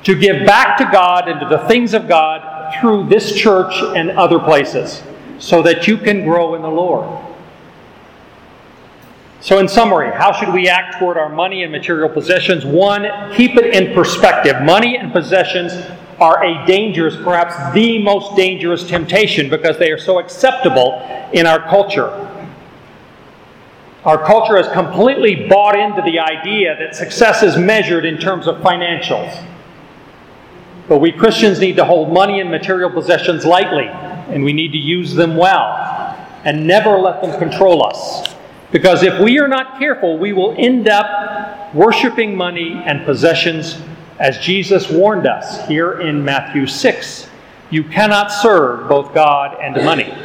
To 0.06 0.16
give 0.16 0.46
back 0.46 0.78
to 0.78 0.86
God 0.86 1.28
and 1.28 1.40
to 1.40 1.48
the 1.48 1.68
things 1.68 1.94
of 1.94 2.08
God 2.08 2.76
through 2.80 3.10
this 3.10 3.36
church 3.36 3.74
and 3.96 4.12
other 4.12 4.40
places 4.40 5.04
so 5.40 5.62
that 5.62 5.88
you 5.88 5.98
can 5.98 6.24
grow 6.24 6.56
in 6.56 6.62
the 6.62 6.70
Lord. 6.70 7.26
So, 9.42 9.60
in 9.60 9.68
summary, 9.68 10.10
how 10.10 10.32
should 10.32 10.54
we 10.54 10.70
act 10.70 11.00
toward 11.00 11.18
our 11.18 11.28
money 11.28 11.64
and 11.64 11.72
material 11.72 12.08
possessions? 12.08 12.66
One, 12.66 13.06
keep 13.34 13.58
it 13.58 13.76
in 13.76 13.94
perspective. 13.94 14.62
Money 14.62 14.98
and 14.98 15.12
possessions 15.12 15.74
are 16.20 16.44
a 16.44 16.66
dangerous, 16.66 17.16
perhaps 17.16 17.74
the 17.74 18.02
most 18.02 18.36
dangerous 18.36 18.88
temptation 18.88 19.50
because 19.50 19.78
they 19.78 19.92
are 19.92 19.98
so 19.98 20.20
acceptable 20.20 21.02
in 21.34 21.46
our 21.46 21.60
culture. 21.70 22.10
Our 24.06 24.24
culture 24.24 24.58
has 24.58 24.68
completely 24.74 25.48
bought 25.48 25.78
into 25.78 26.02
the 26.02 26.20
idea 26.20 26.76
that 26.78 26.96
success 26.96 27.42
is 27.42 27.58
measured 27.58 28.06
in 28.06 28.18
terms 28.18 28.48
of 28.48 28.58
financials. 28.58 29.46
But 30.90 30.98
we 30.98 31.12
Christians 31.12 31.60
need 31.60 31.78
to 31.78 31.86
hold 31.86 32.12
money 32.14 32.42
and 32.42 32.52
material 32.52 32.90
possessions 32.90 33.46
lightly 33.46 33.88
and 33.88 34.44
we 34.44 34.54
need 34.54 34.72
to 34.74 34.78
use 34.78 35.14
them 35.14 35.36
well 35.38 36.18
and 36.44 36.68
never 36.68 36.98
let 37.00 37.22
them 37.22 37.40
control 37.40 37.86
us. 37.86 38.36
Because 38.72 39.04
if 39.04 39.20
we 39.22 39.40
are 39.40 39.48
not 39.48 39.80
careful, 39.80 40.18
we 40.18 40.34
will 40.34 40.56
end 40.58 40.90
up 40.90 41.74
worshiping 41.74 42.36
money 42.36 42.82
and 42.86 43.06
possessions 43.06 43.80
as 44.24 44.38
Jesus 44.38 44.90
warned 44.90 45.28
us 45.28 45.68
here 45.68 46.00
in 46.00 46.24
Matthew 46.24 46.66
6. 46.66 47.28
You 47.70 47.84
cannot 47.84 48.32
serve 48.32 48.88
both 48.88 49.14
God 49.14 49.58
and 49.62 49.76
money. 49.84 50.16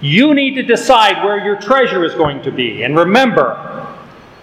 You 0.00 0.34
need 0.34 0.54
to 0.54 0.62
decide 0.62 1.24
where 1.24 1.44
your 1.44 1.60
treasure 1.60 2.04
is 2.04 2.14
going 2.14 2.42
to 2.44 2.52
be. 2.52 2.84
And 2.84 2.96
remember, 2.96 3.92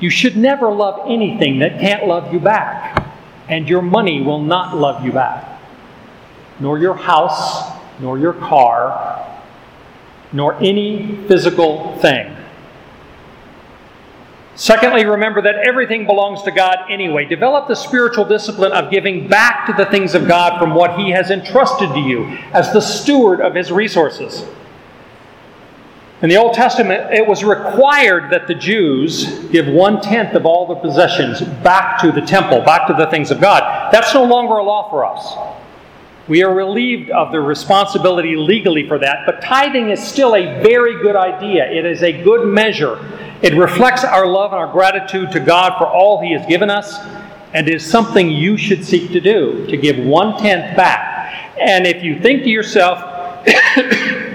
you 0.02 0.10
should 0.10 0.36
never 0.36 0.70
love 0.70 1.10
anything 1.10 1.60
that 1.60 1.80
can't 1.80 2.06
love 2.06 2.34
you 2.34 2.40
back. 2.42 3.08
And 3.48 3.68
your 3.68 3.82
money 3.82 4.22
will 4.22 4.42
not 4.42 4.76
love 4.76 5.06
you 5.06 5.14
back, 5.14 5.62
nor 6.60 6.78
your 6.78 6.96
house, 6.96 7.80
nor 8.02 8.20
your 8.20 8.34
car, 8.34 9.42
nor 10.34 10.56
any 10.56 11.16
physical 11.28 11.98
thing. 12.00 12.36
Secondly, 14.60 15.06
remember 15.06 15.42
that 15.44 15.56
everything 15.66 16.06
belongs 16.06 16.42
to 16.42 16.52
God 16.52 16.80
anyway. 16.90 17.24
Develop 17.24 17.70
the 17.70 17.76
spiritual 17.76 18.26
discipline 18.26 18.74
of 18.74 18.92
giving 18.92 19.26
back 19.26 19.66
to 19.68 19.72
the 19.72 19.86
things 19.90 20.16
of 20.16 20.28
God 20.28 20.60
from 20.60 20.76
what 20.76 21.00
He 21.00 21.12
has 21.12 21.32
entrusted 21.32 21.88
to 21.94 22.00
you 22.02 22.26
as 22.52 22.74
the 22.74 22.82
steward 22.82 23.40
of 23.40 23.56
His 23.56 23.72
resources. 23.72 24.44
In 26.22 26.28
the 26.28 26.36
Old 26.36 26.56
Testament, 26.56 27.14
it 27.14 27.26
was 27.26 27.46
required 27.46 28.34
that 28.34 28.48
the 28.48 28.54
Jews 28.54 29.48
give 29.48 29.66
one 29.66 30.02
tenth 30.02 30.36
of 30.36 30.46
all 30.46 30.68
their 30.68 30.76
possessions 30.76 31.42
back 31.64 31.98
to 32.02 32.12
the 32.12 32.20
temple, 32.20 32.60
back 32.60 32.86
to 32.88 32.94
the 32.94 33.08
things 33.08 33.32
of 33.32 33.40
God. 33.40 33.94
That's 33.94 34.14
no 34.14 34.26
longer 34.26 34.56
a 34.56 34.64
law 34.64 34.90
for 34.90 35.06
us. 35.06 35.38
We 36.28 36.44
are 36.44 36.54
relieved 36.54 37.12
of 37.12 37.32
the 37.32 37.40
responsibility 37.40 38.36
legally 38.36 38.86
for 38.90 39.00
that, 39.00 39.26
but 39.26 39.42
tithing 39.42 39.90
is 39.90 40.06
still 40.06 40.36
a 40.36 40.62
very 40.62 41.02
good 41.02 41.16
idea. 41.16 41.72
It 41.72 41.86
is 41.86 42.04
a 42.04 42.12
good 42.12 42.46
measure. 42.46 43.00
It 43.42 43.54
reflects 43.54 44.04
our 44.04 44.26
love 44.26 44.52
and 44.52 44.60
our 44.60 44.72
gratitude 44.72 45.32
to 45.32 45.40
God 45.40 45.78
for 45.78 45.88
all 45.88 46.22
He 46.22 46.34
has 46.34 46.46
given 46.46 46.70
us, 46.70 46.98
and 47.54 47.68
is 47.70 47.90
something 47.90 48.30
you 48.30 48.58
should 48.58 48.86
seek 48.86 49.12
to 49.12 49.22
do 49.22 49.66
to 49.68 49.78
give 49.78 49.98
one 49.98 50.38
tenth 50.42 50.76
back. 50.76 51.58
And 51.60 51.88
if 51.88 52.04
you 52.04 52.20
think 52.20 52.44
to 52.44 52.50
yourself, 52.50 53.00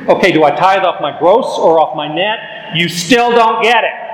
okay, 0.09 0.33
do 0.33 0.45
I 0.45 0.51
tithe 0.57 0.85
off 0.85 1.01
my 1.01 1.17
gross 1.19 1.59
or 1.59 1.79
off 1.79 1.95
my 1.97 2.13
net? 2.13 2.77
You 2.77 2.89
still 2.89 3.31
don't 3.31 3.63
get 3.63 3.85
it. 3.85 4.05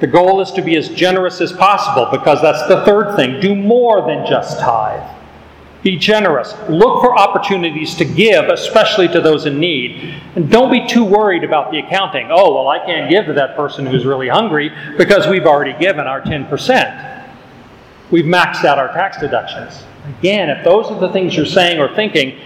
The 0.00 0.06
goal 0.06 0.40
is 0.40 0.52
to 0.52 0.62
be 0.62 0.76
as 0.76 0.88
generous 0.90 1.40
as 1.40 1.52
possible 1.52 2.08
because 2.12 2.40
that's 2.40 2.66
the 2.68 2.84
third 2.84 3.16
thing. 3.16 3.40
Do 3.40 3.56
more 3.56 4.06
than 4.06 4.24
just 4.26 4.60
tithe. 4.60 5.17
Be 5.82 5.96
generous. 5.96 6.54
Look 6.68 7.00
for 7.00 7.16
opportunities 7.16 7.94
to 7.96 8.04
give, 8.04 8.46
especially 8.48 9.06
to 9.08 9.20
those 9.20 9.46
in 9.46 9.60
need. 9.60 10.20
And 10.34 10.50
don't 10.50 10.72
be 10.72 10.86
too 10.86 11.04
worried 11.04 11.44
about 11.44 11.70
the 11.70 11.78
accounting. 11.78 12.28
Oh, 12.30 12.54
well, 12.54 12.68
I 12.68 12.84
can't 12.84 13.08
give 13.08 13.26
to 13.26 13.32
that 13.34 13.54
person 13.54 13.86
who's 13.86 14.04
really 14.04 14.28
hungry 14.28 14.72
because 14.96 15.28
we've 15.28 15.46
already 15.46 15.78
given 15.78 16.06
our 16.06 16.20
10%. 16.20 17.28
We've 18.10 18.24
maxed 18.24 18.64
out 18.64 18.78
our 18.78 18.92
tax 18.92 19.18
deductions. 19.20 19.84
Again, 20.18 20.50
if 20.50 20.64
those 20.64 20.86
are 20.86 20.98
the 20.98 21.10
things 21.10 21.36
you're 21.36 21.46
saying 21.46 21.78
or 21.78 21.94
thinking, 21.94 22.38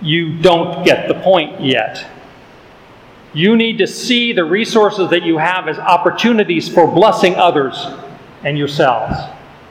you 0.00 0.38
don't 0.38 0.84
get 0.84 1.06
the 1.06 1.14
point 1.14 1.60
yet. 1.60 2.06
You 3.34 3.56
need 3.56 3.78
to 3.78 3.86
see 3.86 4.32
the 4.32 4.44
resources 4.44 5.10
that 5.10 5.22
you 5.22 5.36
have 5.36 5.68
as 5.68 5.78
opportunities 5.78 6.68
for 6.72 6.90
blessing 6.90 7.34
others 7.34 7.86
and 8.42 8.56
yourselves. 8.56 9.16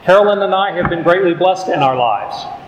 Carolyn 0.03 0.39
and 0.43 0.53
I 0.53 0.73
have 0.73 0.89
been 0.89 1.03
greatly 1.03 1.33
blessed 1.33 1.69
in 1.69 1.79
our 1.79 1.95
lives. 1.95 2.58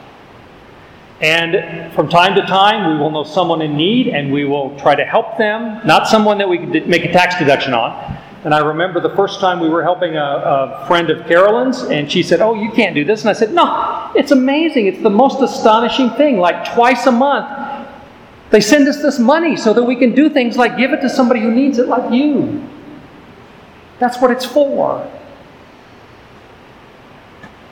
And 1.22 1.94
from 1.94 2.10
time 2.10 2.34
to 2.36 2.42
time, 2.42 2.92
we 2.92 3.00
will 3.00 3.12
know 3.12 3.24
someone 3.24 3.62
in 3.62 3.78
need 3.78 4.08
and 4.08 4.32
we 4.32 4.44
will 4.44 4.76
try 4.80 4.96
to 4.96 5.06
help 5.06 5.38
them, 5.38 5.80
not 5.86 6.08
someone 6.08 6.40
that 6.40 6.50
we 6.50 6.58
can 6.58 6.90
make 6.90 7.06
a 7.06 7.14
tax 7.14 7.38
deduction 7.38 7.76
on. 7.76 8.18
And 8.44 8.56
I 8.56 8.60
remember 8.60 9.00
the 9.00 9.16
first 9.16 9.40
time 9.40 9.60
we 9.60 9.70
were 9.70 9.84
helping 9.84 10.16
a, 10.16 10.20
a, 10.20 10.86
friend 10.88 11.12
of 11.12 11.28
Carolyn's, 11.28 11.84
and 11.84 12.12
she 12.12 12.24
said, 12.24 12.42
Oh, 12.42 12.56
you 12.56 12.72
can't 12.72 12.96
do 12.96 13.06
this. 13.06 13.22
And 13.22 13.30
I 13.30 13.34
said, 13.34 13.54
No, 13.54 14.12
it's 14.16 14.32
amazing. 14.32 14.88
It's 14.88 15.02
the 15.04 15.12
most 15.12 15.42
astonishing 15.44 16.10
thing. 16.12 16.40
Like 16.40 16.74
twice 16.74 17.06
a 17.06 17.12
month, 17.12 17.88
they 18.50 18.60
send 18.60 18.88
us 18.88 19.00
this 19.00 19.20
money 19.20 19.56
so 19.56 19.74
that 19.74 19.84
we 19.84 19.96
can 19.96 20.16
do 20.16 20.28
things 20.28 20.58
like 20.58 20.76
give 20.76 20.92
it 20.92 21.02
to 21.02 21.10
somebody 21.10 21.40
who 21.40 21.52
needs 21.52 21.78
it, 21.78 21.88
like 21.88 22.12
you. 22.12 22.68
That's 24.00 24.20
what 24.20 24.32
it's 24.32 24.46
for. 24.46 25.08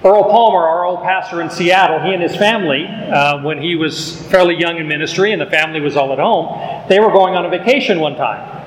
Earl 0.04 0.24
Palmer, 0.24 0.66
our 0.66 0.86
old 0.86 1.02
pastor 1.02 1.42
in 1.42 1.50
Seattle, 1.50 2.00
he 2.00 2.14
and 2.14 2.24
his 2.24 2.34
family, 2.34 2.86
uh, 2.86 3.42
when 3.44 3.62
he 3.62 3.76
was 3.76 4.22
fairly 4.28 4.56
young 4.56 4.78
in 4.78 4.88
ministry 4.88 5.34
and 5.34 5.42
the 5.42 5.46
family 5.48 5.82
was 5.82 5.98
all 5.98 6.14
at 6.14 6.20
home, 6.20 6.88
they 6.88 7.02
were 7.02 7.12
going 7.12 7.36
on 7.36 7.46
a 7.46 7.50
vacation 7.50 8.00
one 8.00 8.16
time. 8.16 8.66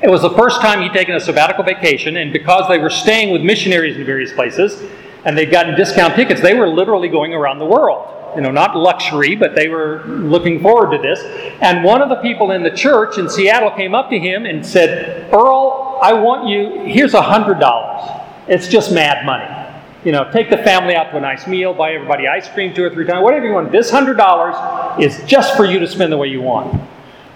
It 0.00 0.08
was 0.08 0.22
the 0.22 0.30
first 0.30 0.60
time 0.60 0.80
he'd 0.80 0.92
taken 0.92 1.16
a 1.16 1.20
sabbatical 1.20 1.64
vacation, 1.64 2.16
and 2.18 2.32
because 2.32 2.68
they 2.68 2.78
were 2.78 2.88
staying 2.88 3.32
with 3.32 3.42
missionaries 3.42 3.96
in 3.96 4.06
various 4.06 4.32
places 4.32 4.80
and 5.24 5.36
they'd 5.36 5.50
gotten 5.50 5.74
discount 5.74 6.14
tickets, 6.14 6.40
they 6.40 6.54
were 6.54 6.68
literally 6.68 7.08
going 7.08 7.34
around 7.34 7.58
the 7.58 7.66
world. 7.66 8.06
You 8.36 8.42
know, 8.42 8.52
not 8.52 8.76
luxury, 8.76 9.34
but 9.34 9.56
they 9.56 9.68
were 9.68 10.04
looking 10.06 10.62
forward 10.62 10.96
to 10.96 11.02
this. 11.02 11.20
And 11.60 11.82
one 11.82 12.00
of 12.00 12.08
the 12.08 12.16
people 12.16 12.52
in 12.52 12.62
the 12.62 12.70
church 12.70 13.18
in 13.18 13.28
Seattle 13.28 13.72
came 13.72 13.92
up 13.92 14.08
to 14.10 14.18
him 14.20 14.46
and 14.46 14.64
said, 14.64 15.34
Earl, 15.34 15.98
I 16.00 16.12
want 16.12 16.48
you, 16.48 16.84
here's 16.84 17.14
a 17.14 17.20
$100. 17.20 18.24
It's 18.46 18.68
just 18.68 18.92
mad 18.92 19.26
money. 19.26 19.59
You 20.04 20.12
know, 20.12 20.30
take 20.32 20.48
the 20.48 20.58
family 20.58 20.94
out 20.94 21.10
to 21.10 21.18
a 21.18 21.20
nice 21.20 21.46
meal, 21.46 21.74
buy 21.74 21.92
everybody 21.92 22.26
ice 22.26 22.48
cream 22.48 22.72
two 22.74 22.84
or 22.84 22.90
three 22.90 23.04
times, 23.04 23.22
whatever 23.22 23.46
you 23.46 23.52
want. 23.52 23.70
This 23.70 23.90
$100 23.90 25.00
is 25.00 25.22
just 25.26 25.56
for 25.56 25.64
you 25.64 25.78
to 25.78 25.86
spend 25.86 26.12
the 26.12 26.16
way 26.16 26.28
you 26.28 26.40
want. 26.40 26.80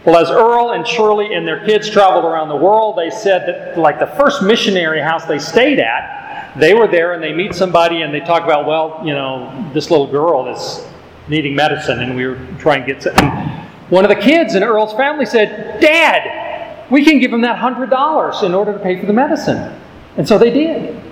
Well, 0.05 0.17
as 0.17 0.31
Earl 0.31 0.73
and 0.73 0.87
Shirley 0.87 1.35
and 1.35 1.47
their 1.47 1.65
kids 1.65 1.89
traveled 1.89 2.25
around 2.25 2.49
the 2.49 2.57
world, 2.57 2.97
they 2.97 3.11
said 3.11 3.47
that, 3.49 3.79
like 3.79 3.99
the 3.99 4.07
first 4.07 4.43
missionary 4.43 5.01
house 5.01 5.25
they 5.25 5.39
stayed 5.39 5.79
at, 5.79 6.55
they 6.59 6.75
were 6.75 6.87
there 6.87 7.15
and 7.15 7.23
they 7.23 7.33
meet 7.33 7.55
somebody 7.55 8.03
and 8.03 8.13
they 8.13 8.21
talk 8.21 8.45
about, 8.45 8.67
well, 8.67 9.01
you 9.05 9.15
know, 9.15 9.71
this 9.73 9.91
little 9.91 10.07
girl 10.07 10.47
is 10.49 10.87
needing 11.29 11.55
medicine 11.55 12.01
and 12.01 12.17
we 12.17 12.27
were 12.27 12.39
trying 12.59 12.87
to 12.87 12.95
get. 12.95 13.07
And 13.07 13.67
one 13.91 14.05
of 14.05 14.09
the 14.11 14.23
kids 14.23 14.55
in 14.55 14.63
Earl's 14.63 14.93
family 14.95 15.27
said, 15.27 15.81
Dad, 15.81 16.91
we 16.91 17.05
can 17.05 17.19
give 17.19 17.33
him 17.33 17.41
that 17.43 17.59
$100 17.59 18.43
in 18.43 18.55
order 18.55 18.73
to 18.73 18.79
pay 18.79 19.01
for 19.01 19.07
the 19.07 19.13
medicine. 19.13 19.79
And 20.17 20.29
so 20.29 20.39
they 20.39 20.51
did. 20.51 21.04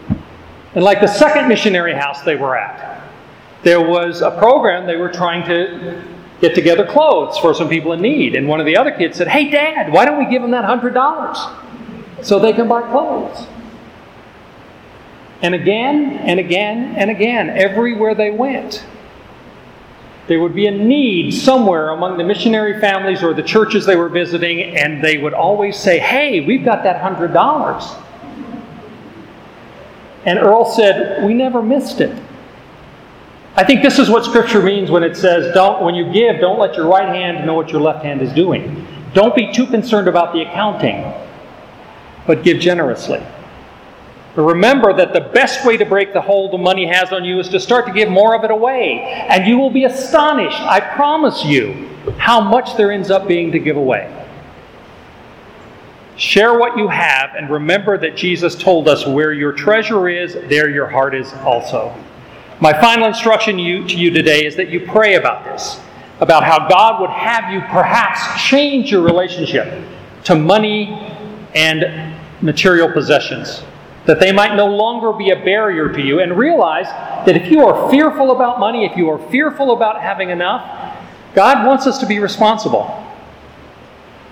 And 0.74 0.84
like 0.84 1.00
the 1.00 1.06
second 1.06 1.48
missionary 1.48 1.94
house 1.94 2.22
they 2.22 2.36
were 2.36 2.56
at, 2.56 3.02
there 3.62 3.80
was 3.80 4.22
a 4.22 4.30
program 4.30 4.86
they 4.86 4.96
were 4.96 5.10
trying 5.10 5.46
to 5.46 6.02
get 6.40 6.54
together 6.54 6.84
clothes 6.84 7.38
for 7.38 7.54
some 7.54 7.68
people 7.68 7.92
in 7.92 8.00
need. 8.00 8.34
And 8.34 8.48
one 8.48 8.58
of 8.58 8.66
the 8.66 8.76
other 8.76 8.90
kids 8.90 9.16
said, 9.16 9.28
Hey, 9.28 9.50
Dad, 9.50 9.92
why 9.92 10.04
don't 10.04 10.18
we 10.18 10.30
give 10.30 10.42
them 10.42 10.50
that 10.50 10.64
$100 10.64 12.24
so 12.24 12.38
they 12.38 12.52
can 12.52 12.68
buy 12.68 12.82
clothes? 12.82 13.46
And 15.42 15.54
again 15.54 16.18
and 16.18 16.38
again 16.38 16.94
and 16.96 17.10
again, 17.10 17.50
everywhere 17.50 18.14
they 18.14 18.30
went, 18.30 18.84
there 20.28 20.40
would 20.40 20.54
be 20.54 20.66
a 20.66 20.70
need 20.70 21.32
somewhere 21.32 21.90
among 21.90 22.16
the 22.16 22.24
missionary 22.24 22.80
families 22.80 23.22
or 23.22 23.34
the 23.34 23.42
churches 23.42 23.84
they 23.84 23.96
were 23.96 24.08
visiting, 24.08 24.62
and 24.76 25.02
they 25.02 25.18
would 25.18 25.34
always 25.34 25.76
say, 25.76 25.98
Hey, 25.98 26.40
we've 26.40 26.64
got 26.64 26.84
that 26.84 27.02
$100. 27.02 28.02
And 30.24 30.38
Earl 30.38 30.64
said, 30.64 31.24
We 31.24 31.34
never 31.34 31.62
missed 31.62 32.00
it. 32.00 32.16
I 33.54 33.64
think 33.64 33.82
this 33.82 33.98
is 33.98 34.08
what 34.08 34.24
Scripture 34.24 34.62
means 34.62 34.90
when 34.90 35.02
it 35.02 35.14
says, 35.14 35.52
don't, 35.52 35.84
when 35.84 35.94
you 35.94 36.10
give, 36.10 36.40
don't 36.40 36.58
let 36.58 36.74
your 36.74 36.88
right 36.88 37.08
hand 37.08 37.46
know 37.46 37.52
what 37.52 37.68
your 37.68 37.82
left 37.82 38.02
hand 38.02 38.22
is 38.22 38.32
doing. 38.32 38.86
Don't 39.12 39.36
be 39.36 39.52
too 39.52 39.66
concerned 39.66 40.08
about 40.08 40.32
the 40.32 40.40
accounting, 40.40 41.12
but 42.26 42.42
give 42.42 42.60
generously. 42.60 43.22
But 44.34 44.42
remember 44.44 44.94
that 44.94 45.12
the 45.12 45.20
best 45.20 45.66
way 45.66 45.76
to 45.76 45.84
break 45.84 46.14
the 46.14 46.20
hold 46.22 46.54
the 46.54 46.58
money 46.58 46.86
has 46.86 47.12
on 47.12 47.26
you 47.26 47.38
is 47.38 47.50
to 47.50 47.60
start 47.60 47.86
to 47.86 47.92
give 47.92 48.08
more 48.08 48.34
of 48.34 48.42
it 48.44 48.50
away. 48.50 49.02
And 49.28 49.46
you 49.46 49.58
will 49.58 49.68
be 49.68 49.84
astonished, 49.84 50.58
I 50.58 50.80
promise 50.80 51.44
you, 51.44 51.90
how 52.16 52.40
much 52.40 52.74
there 52.78 52.90
ends 52.90 53.10
up 53.10 53.28
being 53.28 53.52
to 53.52 53.58
give 53.58 53.76
away. 53.76 54.21
Share 56.16 56.58
what 56.58 56.76
you 56.76 56.88
have, 56.88 57.34
and 57.34 57.48
remember 57.48 57.96
that 57.98 58.16
Jesus 58.16 58.54
told 58.54 58.86
us 58.86 59.06
where 59.06 59.32
your 59.32 59.52
treasure 59.52 60.08
is, 60.08 60.34
there 60.34 60.68
your 60.68 60.86
heart 60.86 61.14
is 61.14 61.32
also. 61.34 61.94
My 62.60 62.72
final 62.78 63.06
instruction 63.06 63.56
to 63.56 63.62
you, 63.62 63.88
to 63.88 63.96
you 63.96 64.10
today 64.10 64.44
is 64.44 64.54
that 64.56 64.68
you 64.68 64.80
pray 64.86 65.14
about 65.14 65.44
this, 65.44 65.80
about 66.20 66.44
how 66.44 66.68
God 66.68 67.00
would 67.00 67.10
have 67.10 67.50
you 67.52 67.60
perhaps 67.62 68.40
change 68.42 68.92
your 68.92 69.02
relationship 69.02 69.84
to 70.24 70.36
money 70.36 70.92
and 71.54 72.14
material 72.42 72.92
possessions, 72.92 73.62
that 74.04 74.20
they 74.20 74.32
might 74.32 74.54
no 74.54 74.66
longer 74.66 75.12
be 75.12 75.30
a 75.30 75.36
barrier 75.36 75.92
to 75.92 76.00
you, 76.00 76.20
and 76.20 76.36
realize 76.36 76.86
that 77.24 77.36
if 77.36 77.50
you 77.50 77.66
are 77.66 77.90
fearful 77.90 78.32
about 78.32 78.60
money, 78.60 78.84
if 78.84 78.96
you 78.96 79.08
are 79.08 79.18
fearful 79.30 79.72
about 79.72 80.00
having 80.00 80.30
enough, 80.30 80.98
God 81.34 81.66
wants 81.66 81.86
us 81.86 81.98
to 81.98 82.06
be 82.06 82.18
responsible. 82.18 83.01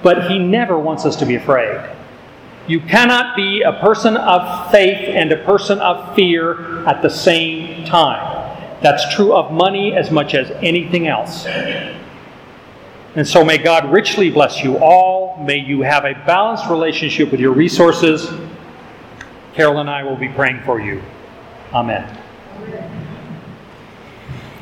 But 0.02 0.30
He 0.30 0.38
never 0.38 0.78
wants 0.78 1.04
us 1.04 1.16
to 1.16 1.26
be 1.26 1.34
afraid. 1.36 1.88
You 2.66 2.80
cannot 2.80 3.36
be 3.36 3.62
a 3.62 3.72
person 3.72 4.16
of 4.16 4.70
faith 4.70 5.08
and 5.08 5.32
a 5.32 5.44
person 5.44 5.78
of 5.80 6.14
fear 6.14 6.86
at 6.86 7.02
the 7.02 7.10
same 7.10 7.84
time. 7.84 8.40
That's 8.80 9.14
true 9.14 9.34
of 9.34 9.52
money 9.52 9.94
as 9.94 10.10
much 10.10 10.34
as 10.34 10.50
anything 10.62 11.06
else. 11.08 11.46
And 13.16 13.26
so 13.26 13.44
may 13.44 13.58
God 13.58 13.90
richly 13.90 14.30
bless 14.30 14.62
you 14.62 14.78
all. 14.78 15.42
May 15.42 15.58
you 15.58 15.82
have 15.82 16.04
a 16.04 16.14
balanced 16.26 16.70
relationship 16.70 17.30
with 17.30 17.40
your 17.40 17.52
resources. 17.52 18.30
Carol 19.54 19.78
and 19.78 19.90
I 19.90 20.04
will 20.04 20.16
be 20.16 20.28
praying 20.28 20.62
for 20.64 20.80
you. 20.80 21.02
Amen. 21.72 22.08